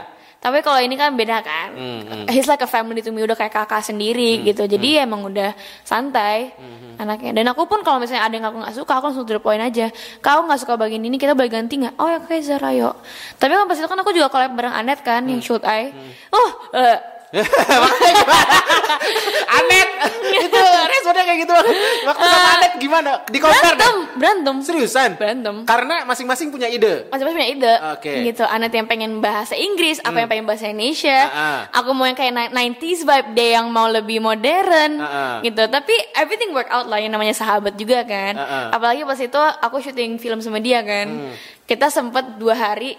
[0.45, 1.73] Tapi kalau ini kan beda kan.
[1.73, 2.25] Hmm, hmm.
[2.29, 4.69] He's like a family to me udah kayak kakak sendiri gitu.
[4.69, 7.33] Jadi emang udah santai Hmm, anaknya.
[7.33, 9.57] Dan aku pun kalau misalnya ada yang aku nggak suka, aku langsung to the point
[9.57, 9.89] aja.
[10.21, 11.97] Kau nggak suka bagian ini, kita boleh ganti nggak?
[11.97, 12.93] Oh ya kayak Zara yuk.
[13.35, 15.47] Tapi kan pas itu kan aku juga collab bareng Anet kan, yang Hmm.
[15.49, 15.89] shoot eye.
[16.29, 16.97] Oh, eh,
[19.55, 19.89] Anet
[20.35, 21.53] itu responnya kayak gitu
[22.03, 24.55] waktu sama Anet gimana di compare berantem, berantem.
[24.61, 25.55] seriusan Berantem.
[25.63, 28.13] karena masing-masing punya ide Masing-masing punya ide Oke.
[28.25, 31.59] gitu Anet yang pengen bahasa Inggris Aku yang pengen bahasa Indonesia Ah, ah.
[31.75, 35.35] Aku mau yang kayak ni- 90s vibe Dia yang mau lebih modern Ah, ah.
[35.41, 38.65] gitu Tapi everything work out lah Yang namanya sahabat juga kan Ah, ah.
[38.71, 41.33] Apalagi pas itu aku syuting film sama dia kan Hmm.
[41.63, 42.93] Kita sempet dua hari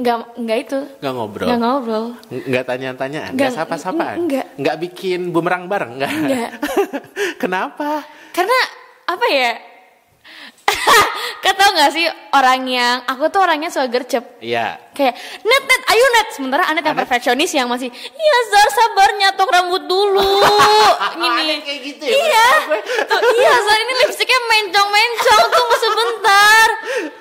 [0.00, 0.78] Nggak, nggak itu.
[1.04, 1.46] Nggak ngobrol.
[1.46, 2.04] Nggak ngobrol.
[2.32, 4.46] Nggak tanya-tanyaan Nggak, sapa-sapaan nggak.
[4.56, 6.10] nggak bikin bumerang bareng nggak.
[6.10, 6.50] Nggak.
[7.42, 8.00] kenapa?
[8.32, 8.58] Karena
[9.04, 9.52] apa ya?
[11.42, 14.38] Kau tau gak sih orang yang Aku tuh orangnya suka gercep.
[14.38, 16.28] Iya kayak net net ayo net.
[16.30, 20.32] Sementara Anet yang perfeksionis yang masih iya Zar sabar nyatok rambut dulu.
[21.14, 22.48] Gini Anet kayak gitu ya, iya.
[23.04, 26.68] tuh iya Zar ini lipstiknya mencong mencong tunggu sebentar.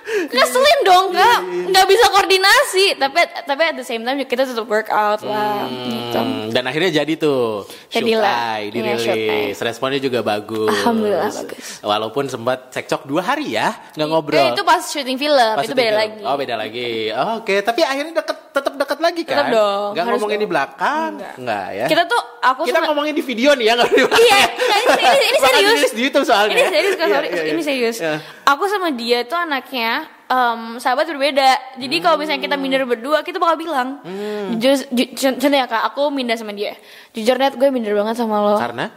[0.10, 1.40] Ngeselin dong kak
[1.70, 2.86] nggak bisa koordinasi.
[2.96, 6.18] Tapi tapi at the same time kita tetap work out lah gitu.
[6.20, 8.58] Hmm, dan akhirnya jadi tuh Jadilah.
[8.58, 10.70] Eye, Iya, dirilis responnya juga bagus.
[10.72, 11.66] Alhamdulillah, bagus.
[11.82, 14.50] walaupun sempat cekcok dua hari ya nggak Eh, ngobrol.
[14.50, 16.02] itu pas syuting film Pas itu syuting beda film.
[16.02, 16.20] lagi.
[16.24, 16.90] Oh beda lagi.
[17.12, 19.36] Oh, Oke, tapi akhirnya deket, tetap dekat lagi kan?
[19.36, 20.44] Tetap dong, Gak ngomongin dong.
[20.44, 21.12] di belakang?
[21.38, 21.86] Enggak, ya.
[21.86, 24.20] kita tuh aku Kita sama- ngomongin di video nih ya, nggak di belakang.
[24.20, 25.92] Iya, ini, ini, ini serius.
[25.92, 26.56] di YouTube soalnya.
[26.56, 27.28] Ini serius, Iya, sorry.
[27.28, 27.52] iya, iya.
[27.52, 27.98] Ini serius.
[28.00, 28.14] Iya.
[28.46, 29.92] Aku sama dia tuh anaknya
[30.26, 31.50] em, sahabat berbeda.
[31.76, 34.02] Jadi kalau misalnya kita minder berdua, kita bakal bilang.
[34.02, 34.54] Hmm.
[34.54, 36.74] Jujur, ju- contoh ya kak, aku minder sama dia.
[37.12, 38.58] Jujur net gue minder banget sama lo.
[38.58, 38.90] Karena?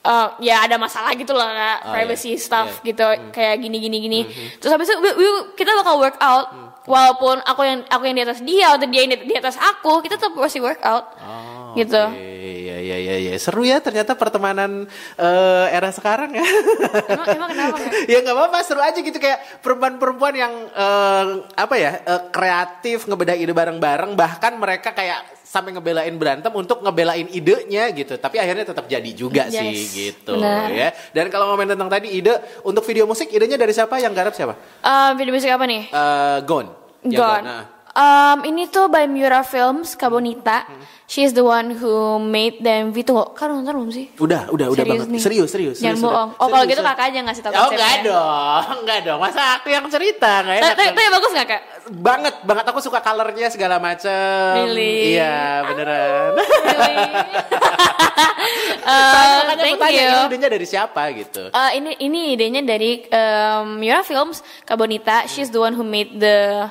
[0.00, 1.78] eh, ya ada masalah gitu lah Kak.
[1.84, 2.40] Oh, privacy iya.
[2.40, 2.84] stuff Iya.
[2.88, 4.20] gitu kayak gini gini gini
[4.56, 8.24] terus habis itu we- we- kita bakal work out walaupun aku yang aku yang di
[8.24, 11.04] atas dia atau dia yang di, atas aku kita tetap masih work out
[11.70, 12.02] Oh, gitu.
[12.02, 13.32] Iya iya iya iya.
[13.38, 16.42] Seru ya ternyata pertemanan eh, era sekarang ya.
[17.14, 17.76] emang, emang kenapa
[18.10, 23.38] ya nggak apa-apa seru aja gitu kayak perempuan-perempuan yang eh, apa ya eh, kreatif ngebedah
[23.38, 28.14] ide bareng-bareng bahkan mereka kayak sampai ngebelain berantem untuk ngebelain idenya gitu.
[28.14, 30.70] Tapi akhirnya tetap jadi juga Yes, sih gitu benar.
[30.70, 30.88] ya.
[31.10, 33.98] Dan kalau ngomongin tentang tadi ide untuk video musik idenya dari siapa?
[33.98, 34.54] Yang garap siapa?
[34.78, 35.82] Eh, video musik apa nih?
[35.90, 36.66] Eh, Gon.
[37.02, 37.42] Yang Gone.
[37.42, 37.64] nah.
[37.90, 40.62] Um, ini tuh by Mura Films, Kabonita.
[41.10, 43.34] She's the one who made the MV tuh.
[43.34, 44.06] Kan nonton belum sih?
[44.14, 45.08] Udah, udah, udah Serius banget.
[45.10, 45.20] nih?
[45.20, 45.76] Serius, serius.
[45.82, 46.30] Jangan serius, bohong.
[46.30, 46.38] udah.
[46.38, 47.74] Oh, kalau gitu kakak aja ngasih tau Oh, konsepnya.
[47.74, 49.18] enggak dong, enggak dong.
[49.18, 50.70] Masa aku yang cerita, enggak enak.
[50.70, 51.62] Tapi tapi bagus gak kak?
[51.90, 54.70] banget, banget aku suka colornya segala macem.
[54.70, 55.18] Really?
[55.18, 56.30] Iya, beneran.
[56.38, 56.98] Really?
[58.80, 60.08] Uh, thank tanya, you.
[60.08, 61.52] ini idenya dari siapa gitu.
[61.52, 65.28] Uh, ini ini idenya dari um, Mura Films, Kabonita.
[65.28, 66.66] She's the one who made the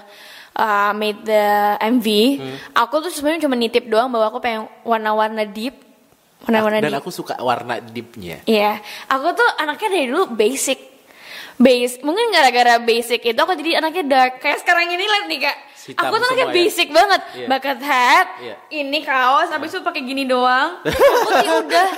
[0.56, 1.46] uh, made the
[1.82, 2.08] MV.
[2.40, 2.56] Hmm.
[2.86, 5.76] Aku tuh sebenarnya cuma nitip doang bahwa aku pengen warna-warna deep,
[6.46, 7.02] warna-warna Dan deep.
[7.02, 8.42] aku suka warna deepnya.
[8.46, 8.80] Iya,
[9.12, 10.80] aku tuh anaknya dari dulu basic.
[11.60, 14.34] Base, mungkin gara-gara basic itu aku jadi anaknya dark.
[14.40, 15.58] Kayak sekarang ini lihat nih kak.
[15.80, 16.52] Hitam aku tuh ya?
[16.52, 17.22] basic banget.
[17.32, 17.48] Iya.
[17.48, 18.56] Bucket hat, Iya.
[18.84, 20.84] ini kaos, habis itu pakai gini doang.
[21.30, 21.90] Putih udah,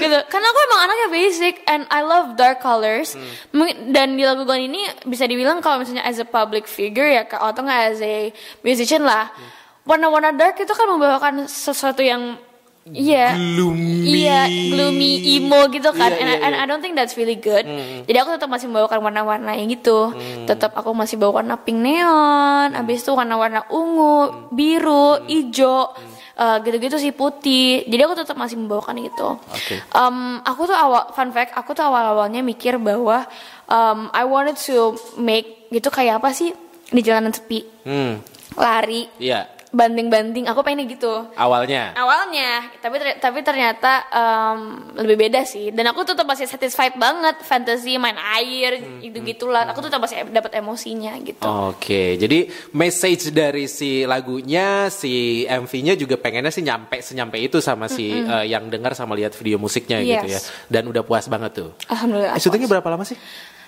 [0.00, 0.18] gitu.
[0.32, 3.12] Karena aku emang anaknya basic and I love dark colors.
[3.12, 3.92] Hmm.
[3.92, 7.60] Dan di lagu Gone ini bisa dibilang kalau misalnya as a public figure ya atau
[7.60, 8.32] nggak as a
[8.64, 9.28] musician lah.
[9.28, 9.50] Hmm.
[9.86, 12.40] Warna-warna dark itu kan membawakan sesuatu yang
[12.86, 14.06] Iya, Gloomy.
[14.06, 16.06] iya, gloomy, emo gitu kan.
[16.06, 16.62] Iya, and, iya, and iya.
[16.62, 17.66] I don't think that's really good.
[18.06, 20.14] Jadi aku tetap masih membawakan warna-warna yang gitu.
[20.46, 25.98] Tetap aku masih bawa warna pink neon, habis itu warna-warna ungu, biru, hijau,
[26.38, 27.82] eh, gitu-gitu sih putih.
[27.90, 29.28] Jadi aku tetap masih membawakan itu.
[29.34, 29.82] Oke.
[29.90, 33.26] Um, aku tuh awal fun fact, aku tuh awal-awalnya mikir bahwa
[33.66, 36.54] um, I wanted to make gitu kayak apa sih
[36.86, 38.22] di jalanan sepi, Hmm,
[38.54, 39.55] lari, iya.
[39.68, 40.46] Banting-banting.
[40.46, 41.92] Aku pengen gitu Awalnya.
[41.94, 44.58] awalnya tapi ter- tapi ternyata em,
[44.96, 49.66] lebih beda sih dan aku tetap masih satisfied banget fantasy main air Hmm, gitu gitulah
[49.66, 55.12] aku tetap masih dapat emosinya gitu Oke, jadi message dari si lagunya, si
[55.44, 59.56] MV-nya juga pengennya sih nyampe senyampe itu sama si eh, yang dengar sama lihat video
[59.56, 60.38] musiknya gitu ya.
[60.38, 60.52] Yes.
[60.66, 61.70] Dan udah puas banget tuh.
[61.86, 63.16] alhamdulillah Eh, syutingnya berapa lama sih?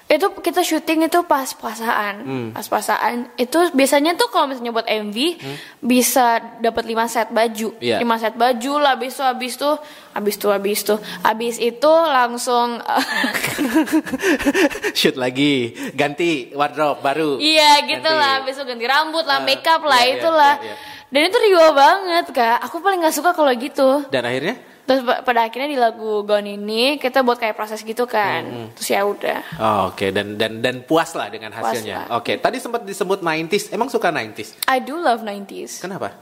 [0.08, 2.48] Itu kita syuting itu pas puasaan Hmm.
[2.50, 5.16] pas puasaan itu biasanya tuh kalau misalnya buat MV
[5.78, 7.84] bisa dapat 5 set baju Hmm.
[7.84, 7.96] Iya.
[8.00, 9.70] 5 set baju lah habis itu habis itu
[10.10, 12.80] habis itu habis itu habis itu langsung
[14.94, 15.54] Shoot lagi,
[15.92, 17.30] ganti wardrobe baru.
[17.38, 18.18] Iya gitu Nanti.
[18.18, 20.54] lah, besok ganti rambut lah, Ah, makeup lah, iya, iya, itulah.
[20.58, 20.76] iya, iya.
[21.08, 22.58] Dan itu riwa banget kak.
[22.62, 24.04] Aku paling nggak suka kalau gitu.
[24.08, 24.60] Dan akhirnya?
[24.88, 28.40] Terus pa- pada akhirnya di lagu Gone ini kita buat kayak proses gitu kan.
[28.40, 29.40] Hmm, Terus ya udah.
[29.60, 32.08] Oh, Oke, dan dan dan puas lah dengan hasilnya.
[32.10, 33.68] Oke, tadi sempat disebut 90s.
[33.68, 34.56] Emang suka 90s?
[34.64, 35.78] I do love 90s.
[35.78, 36.16] Kenapa?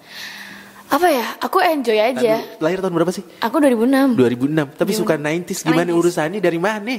[0.87, 1.39] Apa ya?
[1.39, 2.43] Aku enjoy aja.
[2.43, 3.23] Tadi lahir tahun berapa sih?
[3.39, 4.15] Aku 2006.
[4.15, 4.75] 2006.
[4.75, 5.63] Tapi suka 90s.
[5.63, 5.99] Gimana 90s.
[5.99, 6.95] urusannya dari mana?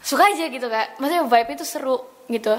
[0.00, 0.96] Suka aja gitu kak.
[0.96, 2.54] Maksudnya vibe itu seru gitu.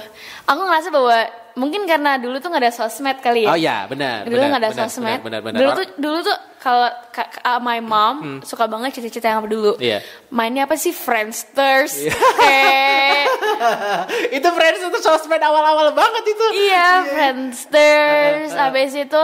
[0.45, 1.17] Aku ngerasa bahwa
[1.53, 3.51] mungkin karena dulu tuh nggak ada sosmed kali ya.
[3.51, 4.23] Oh ya, benar.
[4.23, 5.19] dulu nggak ada benar, sosmed.
[5.19, 5.59] Benar, benar, benar.
[5.59, 9.71] Dulu tuh dulu tuh kalau ka- ka- my mom suka banget cerita-cerita yang apa dulu.
[9.77, 9.99] Iya.
[10.29, 11.97] Mainnya apa sih Friendsters?
[12.37, 13.27] Kayak
[14.37, 16.45] itu friends itu sosmed awal-awal banget itu.
[16.63, 18.53] iya Friendsters.
[18.53, 19.21] Habis itu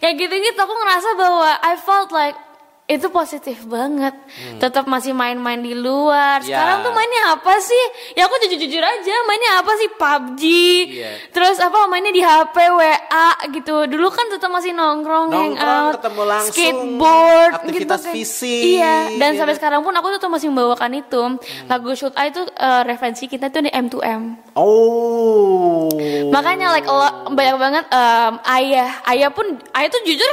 [0.00, 2.36] ya gitu-gitu aku ngerasa bahwa I felt like
[2.84, 4.12] itu positif banget.
[4.60, 6.44] Tetap masih main-main di luar.
[6.44, 6.48] Hmm.
[6.48, 6.60] Ya.
[6.60, 7.84] Sekarang tuh mainnya apa sih?
[8.12, 10.42] Ya aku jujur-jujur aja, mainnya apa sih PUBG.
[10.92, 11.10] Iya.
[11.32, 13.88] Terus apa mainnya di HP WA gitu.
[13.88, 19.30] Dulu kan tetap masih nongkrong, Nongkrong, hangout, ketemu langsung, skateboard, aktivitas gitu, fisik, Iya, dan
[19.32, 19.38] iya.
[19.40, 21.22] sampai sekarang pun aku tetap masih membawakan itu.
[21.64, 24.52] Lagu Shoot I itu eh, referensi kita tuh di M2M.
[24.60, 25.88] Oh.
[26.28, 30.28] Makanya like a lot- banyak banget em, ayah, ayah pun ayah tuh jujur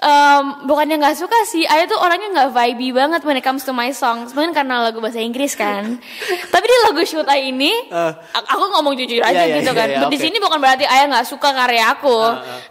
[0.00, 3.70] em, bukannya nggak suka sih, ayah tuh orangnya nggak vibey banget when it comes to
[3.70, 6.00] my songs, mungkin karena lagu bahasa Inggris kan.
[6.52, 9.78] Tapi di lagu Shoot I ini, a- aku ngomong jujur aja Iya, iya, gitu iya,
[9.78, 9.88] kan.
[9.88, 10.16] iya, Di oke.
[10.18, 12.16] sini bukan berarti ayah nggak suka karya aku,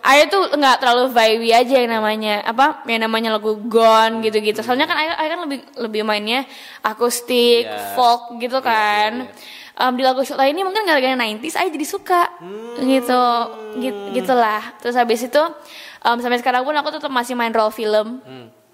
[0.04, 4.60] ayah tuh nggak terlalu vibey aja yang namanya apa, yang namanya lagu Gone gitu-gitu.
[4.60, 6.50] Soalnya kan ayah, ayah kan lebih lebih mainnya
[6.82, 7.94] akustik, Iya.
[7.94, 9.30] folk gitu kan.
[9.76, 12.28] Em, di lagu Shoot I ini mungkin gara-gara 90s ayah jadi suka
[12.82, 13.22] gitu
[13.80, 15.40] gitu gitulah terus habis itu
[16.02, 18.20] em, sampai sekarang pun aku tetap masih main role film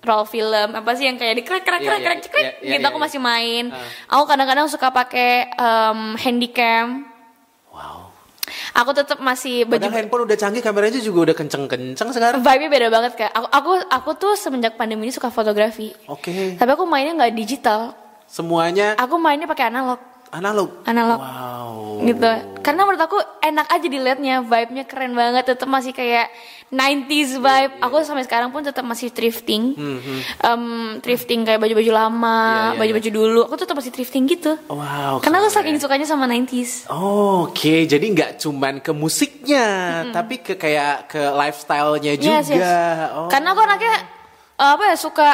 [0.02, 2.52] role film apa sih yang kayak di krek krek Iya, krek iya, krek cekrek iya,
[2.60, 3.74] iya, gitu aku masih main
[4.06, 7.10] aku kadang-kadang suka pakai em, handycam
[7.68, 8.08] Wow.
[8.74, 12.40] aku tetap masih baju Padahal handphone udah canggih, kameranya juga udah kenceng-kenceng sekarang.
[12.40, 16.56] vibe beda banget kak aku aku aku tuh semenjak pandemi ini suka fotografi Oke.
[16.56, 17.92] tapi aku mainnya nggak digital
[18.26, 20.00] semuanya Aku mainnya pakai analog.
[20.32, 20.70] analog.
[20.84, 21.20] Analog.
[21.20, 21.55] Wow.
[21.98, 22.28] Gitu
[22.60, 26.28] karena menurut aku enak aja dilihatnya vibe-nya keren banget tetap masih kayak
[26.68, 29.78] 90s vibe Iya, aku sampai sekarang pun tetap masih thrifting
[30.38, 30.64] Em,
[30.98, 35.20] thrifting kayak baju-baju lama Hmm, Iya, iya, baju-baju dulu aku tetap masih thrifting gitu Wow.
[35.20, 39.68] karena aku saking sukanya sama 90s Oke, jadi nggak cuman ke musiknya,
[40.10, 42.42] tapi ke kayak ke lifestyle-nya juga.
[42.42, 42.66] Yes, yes.
[43.14, 43.28] Oh.
[43.28, 43.94] karena aku anaknya
[44.56, 45.30] eh, apa ya suka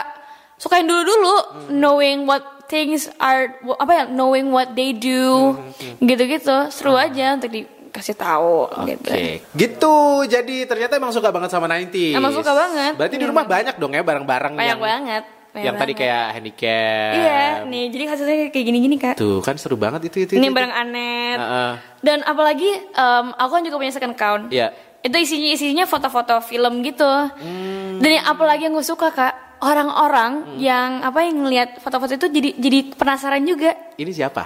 [0.55, 1.67] suka yang dulu-dulu Hmm.
[1.73, 7.51] knowing what things are apa ya knowing what they do Hmm, gitu-gitu seru aja untuk
[7.51, 9.11] dikasih tahu Oke, gitu
[9.53, 9.95] gitu.
[10.23, 12.15] Jadi ternyata emang suka banget sama 90s.
[12.15, 12.95] Emang suka banget.
[12.95, 13.55] Berarti di Iya, rumah banget.
[13.59, 17.11] banyak dong ya barang-barang banyak yang banget banyak yang tadi kayak handicap.
[17.11, 19.15] Iya, nih jadi hasilnya kayak gini-gini kak.
[19.19, 20.31] Tuh kan seru banget itu itu.
[20.39, 20.55] Ini itu.
[20.55, 21.37] barang Anet.
[21.37, 21.71] Heeh.
[21.99, 24.47] Dan apalagi em, aku kan juga punya second account.
[24.47, 24.71] Iya.
[25.01, 27.03] Itu isinya isinya foto-foto film gitu.
[27.03, 27.99] Hmm.
[27.99, 32.49] Dan yang apalagi yang gue suka kak, orang-orang yang apa yang ngelihat foto-foto itu jadi
[32.57, 33.77] jadi penasaran juga.
[33.95, 34.43] Ini siapa?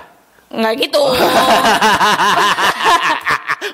[0.52, 1.02] Nggak gitu.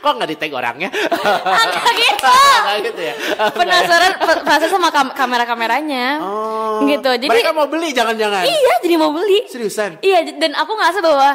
[0.01, 0.89] Kok nggak di tag orangnya?
[0.89, 2.31] Nggak gitu.
[2.63, 3.13] Nggak gitu ya.
[3.59, 6.05] penasaran pe- penasaran sama kam- kamera-kameranya.
[6.23, 6.81] Oh.
[6.87, 7.11] Gitu.
[7.21, 8.41] Jadi mereka mau beli jangan-jangan.
[8.45, 9.45] Iya, jadi mau beli.
[9.45, 10.01] Seriusan?
[10.01, 11.29] Iya, dan aku ngerasa bahwa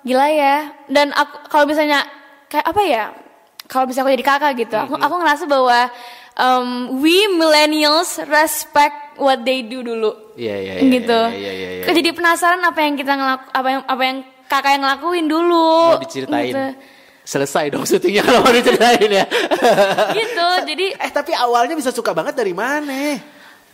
[0.00, 0.56] gila ya.
[0.88, 2.06] Dan aku kalau misalnya
[2.48, 3.04] kayak apa ya?
[3.66, 5.78] Kalau misalnya aku jadi kakak gitu, aku aku ngerasa bahwa
[6.38, 6.68] um,
[7.02, 10.34] we millennials respect what they do dulu.
[10.36, 11.20] Iya, iya, iya, gitu.
[11.32, 14.70] iya, iya, iya, Kok Jadi penasaran apa yang kita ngelaku, apa yang apa yang kakak
[14.76, 15.70] yang ngelakuin dulu.
[15.96, 16.52] Mau diceritain.
[16.52, 16.64] Gitu.
[17.26, 19.26] Selesai dong syutingnya kalau mau diceritain ya.
[20.22, 20.48] gitu.
[20.62, 23.18] Jadi eh tapi awalnya bisa suka banget dari mana?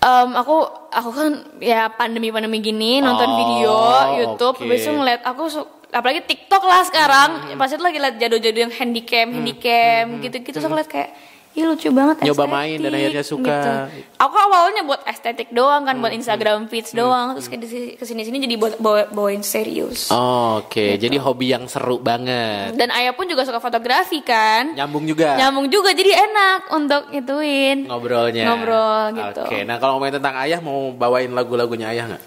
[0.02, 1.30] Em, aku aku kan
[1.62, 3.76] ya pandemi pandemi gini nonton Oh, video
[4.18, 5.46] YouTube habis itu ngeliat aku
[5.94, 10.74] apalagi TikTok lah sekarang pasti itu lagi liat jadul-jadul yang handycam handycam gitu-gitu terus aku
[10.74, 11.14] liat kayak
[11.52, 13.44] Ih lucu banget Nyoba estetik," main dan akhirnya suka.
[13.52, 13.70] gitu.
[14.18, 17.60] Aku awalnya buat estetik doang kan buat Instagram feeds doang terus ke
[17.92, 20.08] ke sini sini jadi buat bawa, bawain serius.
[20.08, 21.04] Oh, Oke, Gitu.
[21.04, 22.72] jadi hobi yang seru banget.
[22.72, 24.72] Dan ayah pun juga suka fotografi kan.
[24.72, 25.36] Nyambung juga.
[25.36, 27.84] Nyambung juga jadi enak untuk ituin.
[27.84, 28.48] ngobrolnya.
[28.48, 29.42] Ngobrol gitu.
[29.44, 32.22] Oke, nah kalau ngomongin tentang ayah mau bawain lagu-lagunya ayah nggak?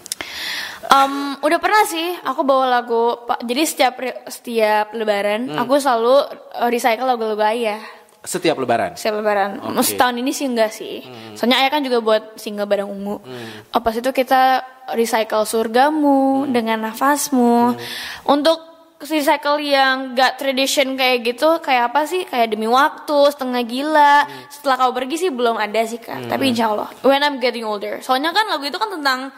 [0.86, 3.18] Um, udah pernah sih aku bawa lagu.
[3.42, 3.98] Jadi setiap
[4.30, 5.58] setiap lebaran Hmm.
[5.58, 6.14] aku selalu
[6.54, 7.82] uh, recycle lagu-lagu ayah.
[8.26, 8.92] Setiap lebaran.
[8.92, 9.62] Setiap lebaran.
[9.62, 9.78] Hmm.
[9.80, 11.00] Setahun ini sih enggak sih.
[11.32, 13.22] Soalnya ayah kan juga buat single bareng ungu.
[13.70, 14.60] Oh, pas itu kita
[14.92, 16.50] recycle surgamu Hmm.
[16.50, 17.78] dengan nafasmu.
[18.26, 18.58] Untuk
[18.98, 24.48] recycle yang gak tradition kayak gitu kayak apa sih kayak demi waktu setengah gila Hmm.
[24.48, 28.00] setelah kau pergi sih belum ada sih kak tapi insya Allah when I'm getting older
[28.00, 29.28] soalnya kan lagu itu kan tentang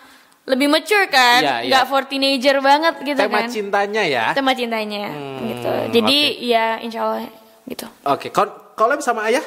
[0.46, 1.68] lebih mature kan Iya, iya.
[1.68, 4.24] nggak for teenager banget gitu Tema kan cintanya ya.
[4.30, 6.38] tema cintanya Hmm, gitu jadi oke.
[6.40, 7.20] ya insya Allah
[7.66, 9.42] gitu Oke, kon- collab sama ayah?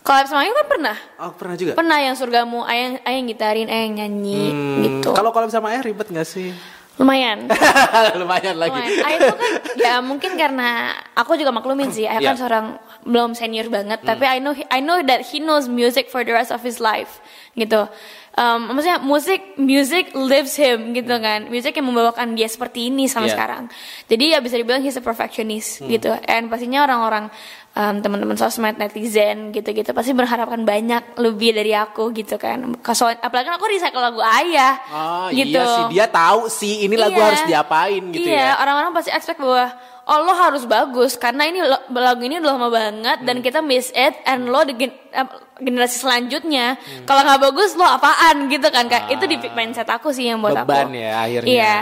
[0.00, 1.76] kalau sama Ayu kan pernah Oh, pernah juga.
[1.76, 6.08] pernah yang surgamu ayah ayah gitarin ayah nyanyi Hmm, gitu Kalau collab sama ayah ribet
[6.08, 6.56] nggak sih?
[6.96, 7.48] lumayan
[8.20, 8.76] Lumayan lagi.
[8.76, 9.00] Lumayan.
[9.02, 10.68] Ayah itu kan ya mungkin karena
[11.12, 12.40] aku juga maklumin sih Ayah kan Iya.
[12.40, 12.66] seorang
[13.02, 16.48] belum senior banget tapi I know I know that he knows music for the rest
[16.48, 17.20] of his life
[17.52, 17.88] gitu
[18.32, 23.26] um, maksudnya musik music lives him gitu kan musik yang membawakan dia seperti ini sampai
[23.26, 23.34] Iya.
[23.34, 23.62] sekarang
[24.06, 27.26] jadi ya bisa dibilang he's a perfectionist gitu and pastinya orang-orang
[27.72, 33.46] um, teman-teman sosmed netizen gitu-gitu pasti berharapkan banyak lebih dari aku gitu kan Kaso, apalagi
[33.46, 37.24] kan aku recycle lagu ayah Oh gitu iya sih, dia tahu sih ini lagu Iya.
[37.24, 38.58] harus diapain gitu iya, ya.
[38.58, 39.70] orang-orang pasti expect bahwa
[40.02, 43.26] oh lo harus bagus karena ini lagu ini udah lama banget Hmm.
[43.26, 45.28] dan kita miss it and lo di gen- eh,
[45.60, 47.04] generasi selanjutnya Hmm.
[47.04, 50.52] kalau nggak bagus lo apaan gitu kan kak itu di mindset aku sih yang buat
[50.52, 50.62] Ah.
[50.62, 51.46] Beban aku ya akhirnya.
[51.46, 51.76] iya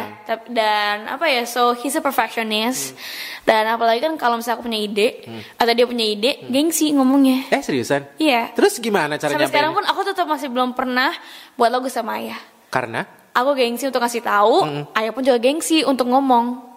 [0.46, 3.00] dan apa ya so he's a perfectionist Hmm.
[3.44, 5.08] dan apalagi kan kalau misalnya aku punya ide
[5.54, 8.04] atau dia punya ide gengsi ngomongnya Eh seriusan?
[8.16, 11.14] iya Terus gimana cara sampai sekarang pun aku tetap masih belum pernah
[11.54, 12.36] buat lagu sama ayah
[12.68, 13.08] Karena?
[13.30, 14.56] aku gengsi untuk ngasih tahu
[14.92, 16.67] ayah pun juga gengsi untuk ngomong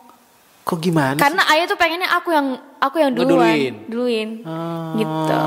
[0.61, 1.13] Kok gimana?
[1.13, 1.21] sih?
[1.21, 2.47] karena ayah tuh pengennya aku yang
[2.77, 3.73] aku yang duluan Ngeduluin.
[3.85, 4.93] duluin Ah.
[4.93, 5.41] gitu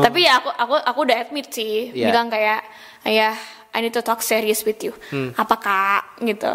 [0.00, 2.08] tapi ya aku aku aku udah admit sih Iya.
[2.08, 2.62] bilang kayak
[3.04, 3.34] ayah
[3.68, 5.34] I need to talk serious with you Hmm.
[5.34, 6.50] apa kak gitu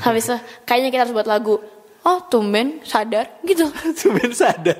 [0.00, 1.58] habis itu kayaknya kita harus buat lagu
[2.00, 3.66] oh tumben sadar gitu
[4.00, 4.78] Cuman sadar.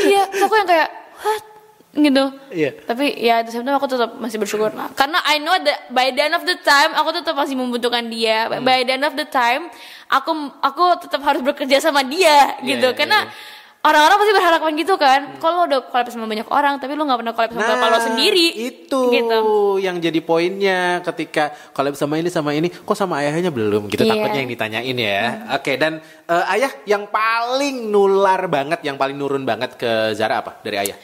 [0.00, 1.44] iya aku yang kayak what
[1.92, 2.72] gitu Iya.
[2.88, 6.24] tapi ya di time aku tetap masih bersyukur lah karena I know that by the
[6.24, 8.64] end of the time aku tetap masih membutuhkan dia Hmm.
[8.64, 9.68] by the end of the time
[10.08, 13.28] aku aku tetap harus bekerja sama dia Iya, gitu iya, karena iya.
[13.28, 13.80] Hmm.
[13.82, 17.18] orang-orang pasti berharapan gitu kan kalau lo udah collab sama banyak orang tapi lo nggak
[17.20, 19.40] pernah collab sama bapak lo sendiri Nah, itu gitu
[19.76, 24.16] yang jadi poinnya ketika kalau sama ini sama ini kok sama ayahnya belum gitu Iya.
[24.16, 25.20] takutnya yang ditanyain ya.
[25.60, 30.56] Oke dan eh, ayah yang paling nular banget, yang paling nurun banget ke Zara apa
[30.64, 30.96] dari ayah?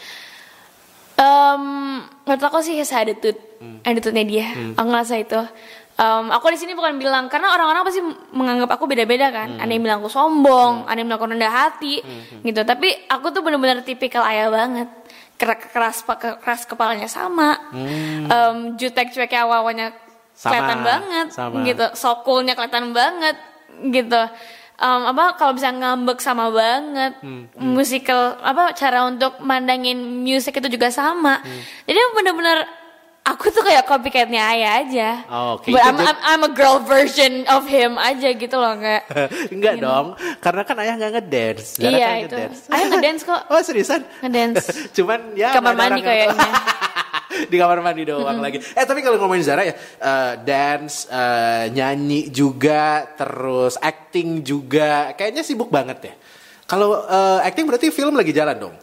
[1.19, 1.63] Em,
[2.23, 3.83] menurut aku sih his attitude Hmm.
[3.83, 5.35] attitude-nya dia aku ngerasa itu
[5.99, 7.99] em, aku di sini bukan bilang karena orang-orang pasti
[8.31, 9.59] menganggap aku beda-beda kan.
[9.59, 11.99] Ada yang bilang aku sombong, ada yang bilang aku rendah hati,
[12.39, 12.63] gitu.
[12.63, 14.87] Tapi aku tuh bener-bener tipikal ayah banget.
[15.35, 16.07] Keras, keras,
[16.39, 17.59] keras kepalanya sama.
[17.75, 19.91] Em, jutek cueknya
[20.39, 21.67] Sama, kelihatan banget, sama.
[21.67, 21.87] gitu.
[21.99, 23.35] Sokulnya kelihatan banget,
[23.91, 24.23] gitu.
[24.79, 30.69] Em, apa kalau bisa ngambek sama banget, Hmm, musical apa cara untuk mandangin musik itu
[30.71, 31.43] juga sama.
[31.43, 31.63] Hmm.
[31.83, 32.63] Jadi bener-bener
[33.21, 35.09] aku tuh kayak copycatnya ayah aja.
[35.27, 35.69] Oh, oke.
[35.69, 39.03] But I'm, I'm, I'm a girl version of him aja gitu loh kayak.
[39.55, 41.67] Enggak dong, karena kan ayah nggak ngedance.
[41.77, 42.37] Zara Iya, kan itu.
[42.39, 42.59] ngedance.
[42.71, 43.41] Ayah ngedance kok.
[43.53, 44.01] Oh seriusan?
[44.23, 44.65] Ngedance.
[44.97, 46.51] Cuman ya Kamar nggak mandi kayaknya.
[47.51, 48.59] Di kamar mandi doang lagi.
[48.61, 55.45] Eh tapi kalau ngomongin Zara ya, eh, dance, eh, nyanyi juga, terus acting juga, kayaknya
[55.45, 56.15] sibuk banget ya.
[56.69, 58.77] Kalau eh, acting berarti film lagi jalan dong.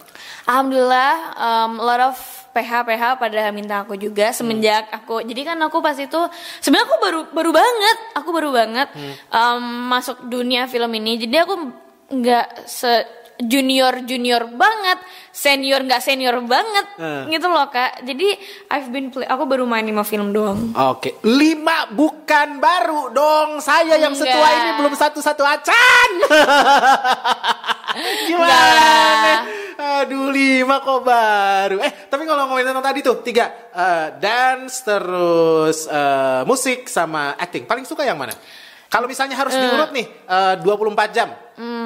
[0.45, 2.17] Alhamdulillah um, lot of
[2.53, 6.21] PH PH pada minta aku juga semenjak aku jadi kan aku pas itu
[6.61, 8.87] sebenarnya aku baru baru banget aku baru banget
[9.33, 11.53] um, masuk dunia film ini jadi aku
[12.13, 13.03] nggak se
[13.37, 14.97] junior junior banget
[15.29, 17.27] senior nggak senior banget Hmm.
[17.27, 18.33] gitu loh kak jadi
[18.69, 23.59] I've been play aku baru main lima film doang Oke, lima bukan baru dong.
[23.59, 24.57] Saya yang setua Enggak.
[24.57, 26.09] ini belum satu-satu acan.
[28.25, 28.51] Gimana?
[28.51, 29.39] Enggak.
[29.75, 31.75] Aduh, lima kok baru.
[31.79, 33.45] Eh, tapi kalau ngomongin tentang tadi tuh, tiga.
[33.69, 37.63] eh, dance, terus eh, musik, sama acting.
[37.63, 38.31] Paling suka yang mana?
[38.85, 41.29] Kalau misalnya harus diurut nih, eh, 24 jam.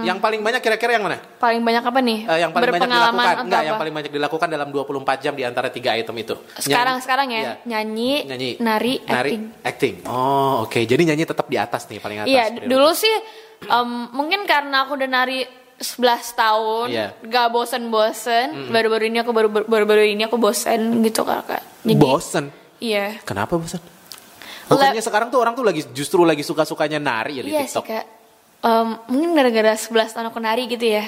[0.01, 1.21] Yang paling banyak kira-kira yang mana?
[1.37, 3.35] paling banyak apa nih Eh, yang paling banyak dilakukan.
[3.45, 6.33] Enggak, yang paling banyak dilakukan dalam 24 jam di antara tiga item itu.
[6.57, 7.53] sekarang Nyanyi- sekarang ya Iya.
[7.67, 12.27] nyanyi, nyanyi nari, acting acting oh oke jadi nyanyi tetap di atas nih paling atas
[12.27, 13.13] Iya, dulu sih
[13.61, 15.45] em, mungkin karena aku udah nari
[15.77, 17.07] 11 tahun, Iya.
[17.23, 18.67] gak bosen-bosen.
[18.67, 21.61] Baru-baru ini aku baru baru-baru ini aku bosen gitu kakak.
[21.85, 22.45] Jadi bosen
[22.79, 23.15] iya.
[23.21, 23.79] kenapa bosen
[24.69, 27.73] bukannya sekarang tuh orang tuh lagi justru lagi suka sukanya nari ya di Iya sih
[27.73, 28.05] TikTok kak.
[28.59, 31.05] Em, mungkin gara-gara 11 tahun aku nari gitu ya.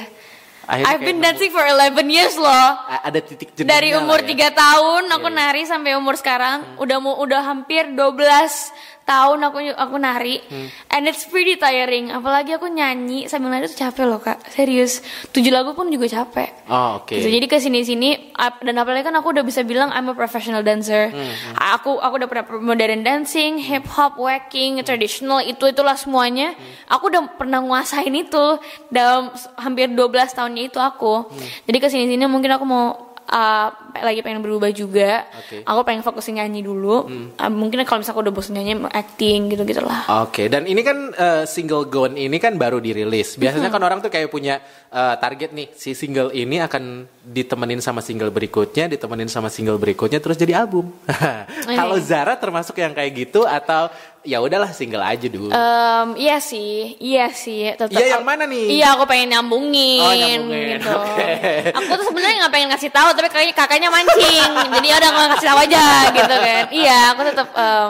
[0.62, 2.68] Akhirnya I've been dancing for 11 years loh.
[2.88, 4.48] A- ada titik jenuhnya Dari umur ya.
[4.48, 5.40] 3 tahun aku Iya, iya.
[5.44, 8.72] nari sampai umur sekarang udah mau udah hampir 12
[9.04, 10.68] tahun aku aku nari Hmm.
[10.90, 12.10] and it's pretty tiring.
[12.10, 14.40] Apalagi aku nyanyi sambil nari tuh capek loh kak.
[14.50, 15.04] Serius.
[15.30, 16.66] Tujuh lagu pun juga capek.
[16.72, 17.12] Oh oke.
[17.12, 17.28] Gitu.
[17.28, 21.12] Jadi ke sini sini dan apalagi kan aku udah bisa bilang I'm a professional dancer.
[21.12, 26.56] Hmm, aku aku udah pernah modern dancing hip hop wacking traditional itu itulah semuanya.
[26.56, 26.96] Hmm.
[26.96, 30.00] aku udah pernah nguasain itu dalam hampir 12
[30.32, 31.28] tahunnya itu aku.
[31.28, 31.48] Hmm.
[31.68, 33.68] jadi ke sini sini mungkin aku mau uh,
[34.04, 35.64] lagi pengen berubah juga Oke.
[35.64, 39.64] aku pengen fokusin nyanyi dulu Uh, mungkin kalau misalnya aku udah bosan nyanyi acting gitu
[39.64, 43.40] gitulah Oke, dan ini kan eh, single Gone ini kan baru dirilis.
[43.40, 44.60] Biasanya kan orang tuh kayak punya
[44.92, 50.20] eh, target nih, si single ini akan ditemenin sama single berikutnya, ditemenin sama single berikutnya,
[50.20, 50.92] terus jadi album.
[51.80, 53.88] Kalau Zara termasuk yang kayak gitu atau
[54.22, 55.50] ya udahlah single aja dulu.
[55.50, 57.74] Em, iya sih, iya sih.
[57.74, 58.78] Tetap Iya, yang mana nih?
[58.78, 60.94] Iya, aku pengen nyambungin, Oh, nyambungin, gitu.
[60.94, 61.30] oke.
[61.74, 64.52] Aku tuh sebenarnya nggak pengen ngasih tahu, tapi kayaknya kakaknya mancing.
[64.78, 66.64] Jadi ya udah aku ngasih tahu aja, gitu kan.
[66.70, 67.90] Iya, aku tetap em,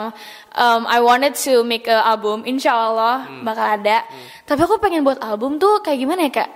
[0.54, 3.44] em, I wanted to make a album, insya Allah Hmm.
[3.44, 4.02] bakal ada.
[4.42, 6.48] Tapi aku pengen buat album tuh kayak gimana ya kak?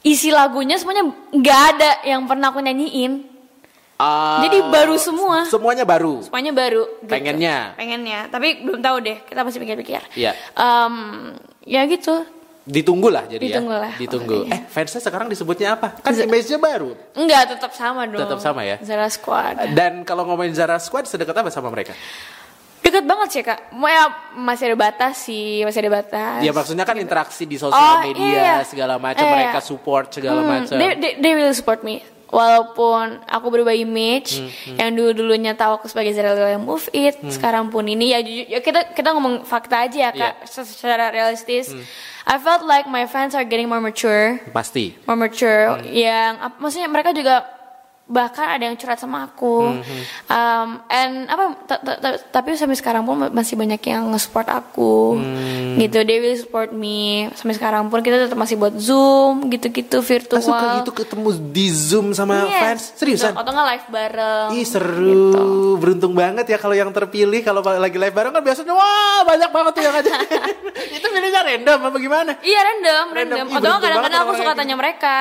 [0.00, 3.35] Isi lagunya semuanya nggak ada yang pernah aku nyanyiin.
[3.96, 5.48] Ah, Jadi baru semua.
[5.48, 6.20] Semuanya baru.
[6.20, 6.84] Semuanya baru.
[7.00, 7.08] gitu.
[7.08, 7.72] Pengennya.
[7.74, 9.18] Pengennya, tapi belum tahu deh.
[9.24, 10.04] Kita masih pikir-pikir.
[10.12, 10.36] Iya.
[10.52, 10.94] Em,
[11.64, 12.12] ya gitu.
[12.66, 13.80] Ditunggu lah jadi Ditunggu ya.
[13.80, 14.36] lah, Ditunggu.
[14.42, 14.52] pokoknya.
[14.52, 15.96] Eh, fansnya sekarang disebutnya apa?
[15.96, 16.92] Kan image-nya baru.
[17.14, 18.20] Enggak, tetap sama dong.
[18.20, 18.76] Tetap sama ya?
[18.82, 19.70] Zara Squad.
[19.72, 21.94] Dan kalau ngomongin Zara Squad sedekat apa sama mereka?
[22.82, 23.70] Deket banget sih kak.
[23.70, 26.38] Mau ya masih ada batas sih, masih ada batas.
[26.42, 28.54] Ya maksudnya kan interaksi di Oh, sosial media iya.
[28.62, 29.64] segala macam Iya, mereka iya.
[29.64, 30.76] support segala Hmm, macam.
[30.76, 32.02] They, they, they really support me.
[32.26, 36.86] Walaupun aku berubah image, Hmm, yang dulu dulunya tahu aku sebagai Zara Lila yang move
[36.90, 40.62] it, sekarang pun ini ya jujur, ya kita kita ngomong fakta aja ya kak, Iya.
[40.62, 41.70] secara realistis.
[41.70, 41.86] Hmm.
[42.26, 44.42] I felt like my fans are getting more mature.
[44.50, 44.98] Pasti.
[45.06, 45.86] more mature Hmm.
[45.86, 47.46] yang maksudnya mereka juga
[48.06, 49.82] bahkan ada yang curhat sama aku Hmm,
[50.28, 55.18] um, and apa ta- ta- ta- tapi sampai sekarang pun masih banyak yang nge-support aku
[55.18, 55.74] Hmm.
[55.76, 56.96] gitu they will support me
[57.34, 62.12] sampai sekarang pun kita tetap masih buat zoom gitu-gitu virtual suka gitu ketemu di Zoom
[62.12, 62.54] sama Yes.
[62.56, 62.82] fans?
[62.94, 63.34] Seriusan?
[63.34, 65.44] atau nggak live bareng Ih seru, gitu.
[65.76, 68.94] beruntung banget ya kalau yang terpilih kalau lagi live bareng kan biasanya wah
[69.24, 70.12] banyak banget tuh yang aja.
[70.96, 72.32] Itu pilihnya random apa gimana?
[72.38, 73.36] Iya random, Random.
[73.42, 73.56] random.
[73.58, 74.80] Atau kadang-kadang aku suka kayak tanya gitu.
[74.80, 75.16] mereka,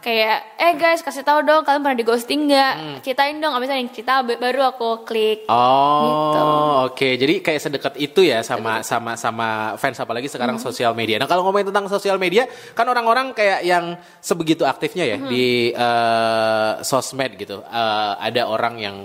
[0.00, 2.74] kayak, eh guys kasih tahu dong kalian pernah di ghosting nggak?
[2.76, 2.96] Hmm.
[3.00, 5.48] Ceritain dong, abis yang cerita ba- baru aku klik.
[5.48, 6.42] Oh, Gitu.
[6.86, 7.08] oke.
[7.16, 10.62] Jadi kayak sedekat itu ya sama sama sama fans apalagi sekarang Hmm.
[10.62, 11.16] sosial media.
[11.16, 12.44] Nah, kalau ngomongin tentang sosial media,
[12.76, 15.26] kan orang-orang kayak yang sebegitu aktifnya ya Hmm.
[15.26, 17.64] di eh, sosmed gitu.
[17.64, 18.96] Eh, ada orang yang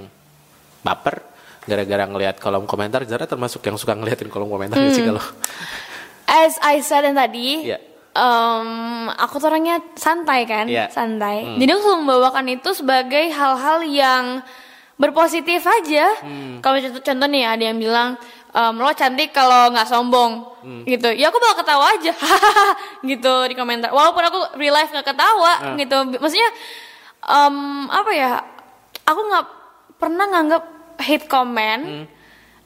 [0.84, 1.24] baper,
[1.64, 4.92] gara-gara ngelihat kolom komentar Zara termasuk yang suka ngeliatin kolom komentar Hmm.
[4.92, 5.24] sih kalau
[6.24, 7.80] As I said yang tadi, Iya.
[8.14, 8.70] Em,
[9.10, 10.88] aku tuh orangnya santai kan, Iya.
[10.88, 11.58] santai.
[11.58, 14.26] Jadi aku selalu membawakan itu sebagai hal-hal yang
[14.96, 16.06] berpositif aja.
[16.60, 18.14] Kalau contoh, contoh nih ada yang bilang
[18.54, 20.46] em, lo cantik kalau nggak sombong,
[20.86, 21.10] gitu.
[21.12, 22.14] Ya aku bakal ketawa aja,
[23.10, 23.90] gitu di komentar.
[23.90, 25.98] Walaupun aku real life nggak ketawa, gitu.
[26.16, 26.50] Maksudnya
[27.26, 27.56] em,
[27.90, 28.32] apa ya?
[29.04, 29.46] Aku nggak
[29.98, 30.64] pernah nganggap
[31.02, 32.06] hate comment.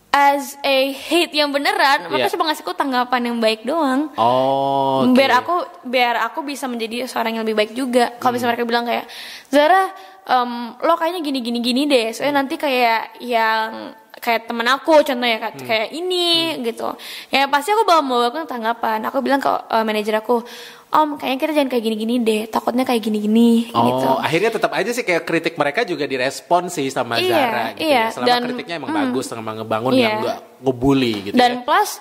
[0.10, 2.10] As a hate yang beneran, Iya.
[2.10, 5.14] mereka cuma ngasihku tanggapan yang baik doang oh oke.
[5.14, 8.86] biar aku biar aku bisa menjadi seorang yang lebih baik juga kalau misalnya mereka bilang
[8.86, 9.05] kayak
[9.47, 9.93] Zara
[10.26, 15.38] em, lo kayaknya gini gini gini deh soalnya nanti kayak yang kayak temen aku contohnya
[15.39, 16.28] kayak, kayak ini
[16.61, 16.89] gitu
[17.28, 20.41] ya pasti aku bawa membawakan tanggapan aku bilang ke eh, manajer aku
[20.89, 24.49] om kayaknya kita jangan kayak gini gini deh takutnya kayak gini gini Oh, gitu akhirnya
[24.49, 27.99] tetap aja sih kayak kritik mereka juga direspon sih sama Iya, Zara gitu iya.
[27.99, 28.05] ya.
[28.09, 28.99] Selama Dan- kritiknya emang mm.
[29.03, 30.01] bagus, emang ngebangun Iya.
[30.01, 31.61] yang enggak ngebully gitu dan ya.
[31.61, 31.91] plus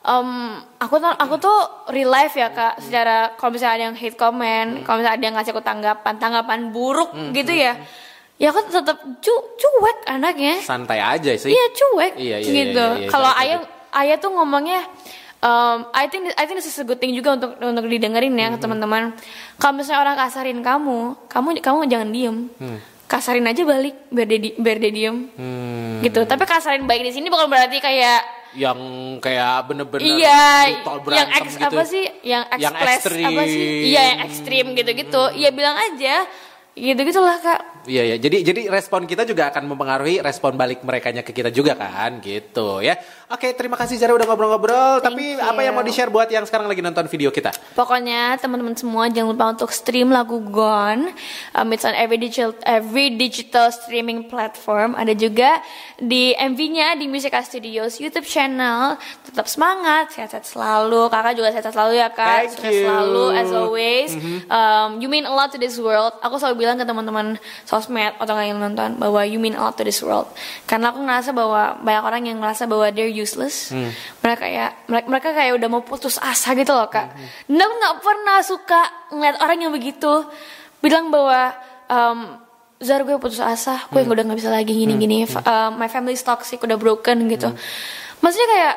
[0.00, 0.30] em,
[0.78, 1.58] aku tuh aku tuh
[1.88, 5.34] real life ya kak secara kalau misalnya ada yang hate comment kalau misalnya ada yang
[5.34, 7.74] ngasih aku tanggapan tanggapan buruk gitu ya
[8.36, 11.48] ya aku tetap cu cuek anaknya Santai aja sih.
[11.48, 13.08] iya cuek Iya, iya, gitu iya, iya, iya.
[13.08, 13.58] kalau ayah
[13.96, 14.84] ayah tuh ngomongnya
[15.38, 18.46] um, I think I think this is a good thing juga untuk untuk didengerin ya
[18.46, 18.54] Hmm.
[18.54, 19.02] ke teman-teman
[19.56, 22.78] kalau misalnya orang kasarin kamu kamu kamu jangan diem Hmm.
[23.06, 26.02] kasarin aja balik biar dia di- biar dia diem Hmm.
[26.02, 28.20] gitu tapi kasarin baik di sini bukan berarti kayak
[28.52, 28.80] yang
[29.18, 31.68] kayak bener-bener Iya, yang ex, gitu.
[31.68, 32.08] apa sih?
[32.22, 33.52] Yang express apa sih?
[33.52, 33.84] ekstrim.
[33.84, 35.22] Iya, yang ekstrim gitu-gitu.
[35.36, 36.24] Iya bilang aja.
[36.72, 37.75] Gitu gitulah kak.
[37.86, 41.78] Iya ya, jadi jadi respon kita juga akan mempengaruhi respon balik mereka ke kita juga
[41.78, 42.98] kan, gitu ya.
[43.26, 45.02] Oke, terima kasih Zara udah ngobrol-ngobrol.
[45.02, 45.42] Tapi you.
[45.42, 47.50] apa yang mau di share buat yang sekarang lagi nonton video kita?
[47.74, 51.10] Pokoknya teman-teman semua jangan lupa untuk stream lagu Gone.
[51.50, 54.94] Um, it's on every digital every digital streaming platform.
[54.94, 55.58] Ada juga
[55.98, 58.94] di MV-nya di Musica Studios YouTube channel.
[59.26, 61.10] Tetap semangat, sehat-sehat selalu.
[61.10, 62.30] Kakak juga sehat-sehat selalu ya kak.
[62.46, 62.86] Thank Sukses you.
[62.86, 64.10] selalu as always.
[64.46, 66.14] Um, you mean a lot to this world.
[66.22, 69.82] Aku selalu bilang ke teman-teman sosmed atau yang nonton bahwa you mean a lot to
[69.82, 70.30] this world.
[70.70, 73.72] Karena aku ngerasa bahwa banyak orang yang ngerasa bahwa they're useless.
[74.20, 77.16] Mereka kayak mereka, mereka kayak udah mau putus asa gitu loh kak.
[77.48, 80.12] Dan aku nggak pernah suka ngeliat orang yang begitu
[80.78, 81.56] bilang bahwa
[81.88, 82.20] um,
[82.76, 85.24] Zar gue putus asa, gue udah nggak bisa lagi gini-gini.
[85.24, 87.48] Uh, my family is toxic, udah broken gitu.
[88.20, 88.74] Maksudnya kayak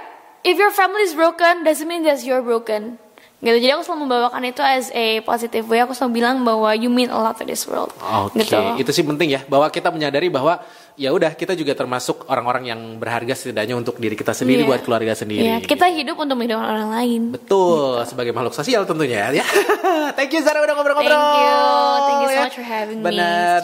[0.48, 2.96] if your family is broken, doesn't mean that you're broken.
[3.40, 3.56] Gitu.
[3.60, 5.80] Jadi aku selalu membawakan itu as a positive way.
[5.80, 7.92] Aku selalu bilang bahwa you mean a lot to this world.
[8.00, 8.56] Oke, Gitu.
[8.84, 10.60] itu sih penting ya bahwa kita menyadari bahwa
[10.96, 14.70] ya udah kita juga termasuk orang-orang yang berharga setidaknya untuk diri kita sendiri Iya.
[14.70, 15.46] buat keluarga sendiri.
[15.46, 17.22] Iya, kita hidup untuk menghidupkan orang lain.
[17.34, 19.46] Betul, sebagai makhluk sosial tentunya ya.
[20.18, 21.12] Thank you Zara udah ngobrol-ngobrol.
[21.12, 21.58] Thank you.
[22.00, 22.44] Thank you so ya.
[22.48, 23.06] much for having me.
[23.06, 23.58] Benar.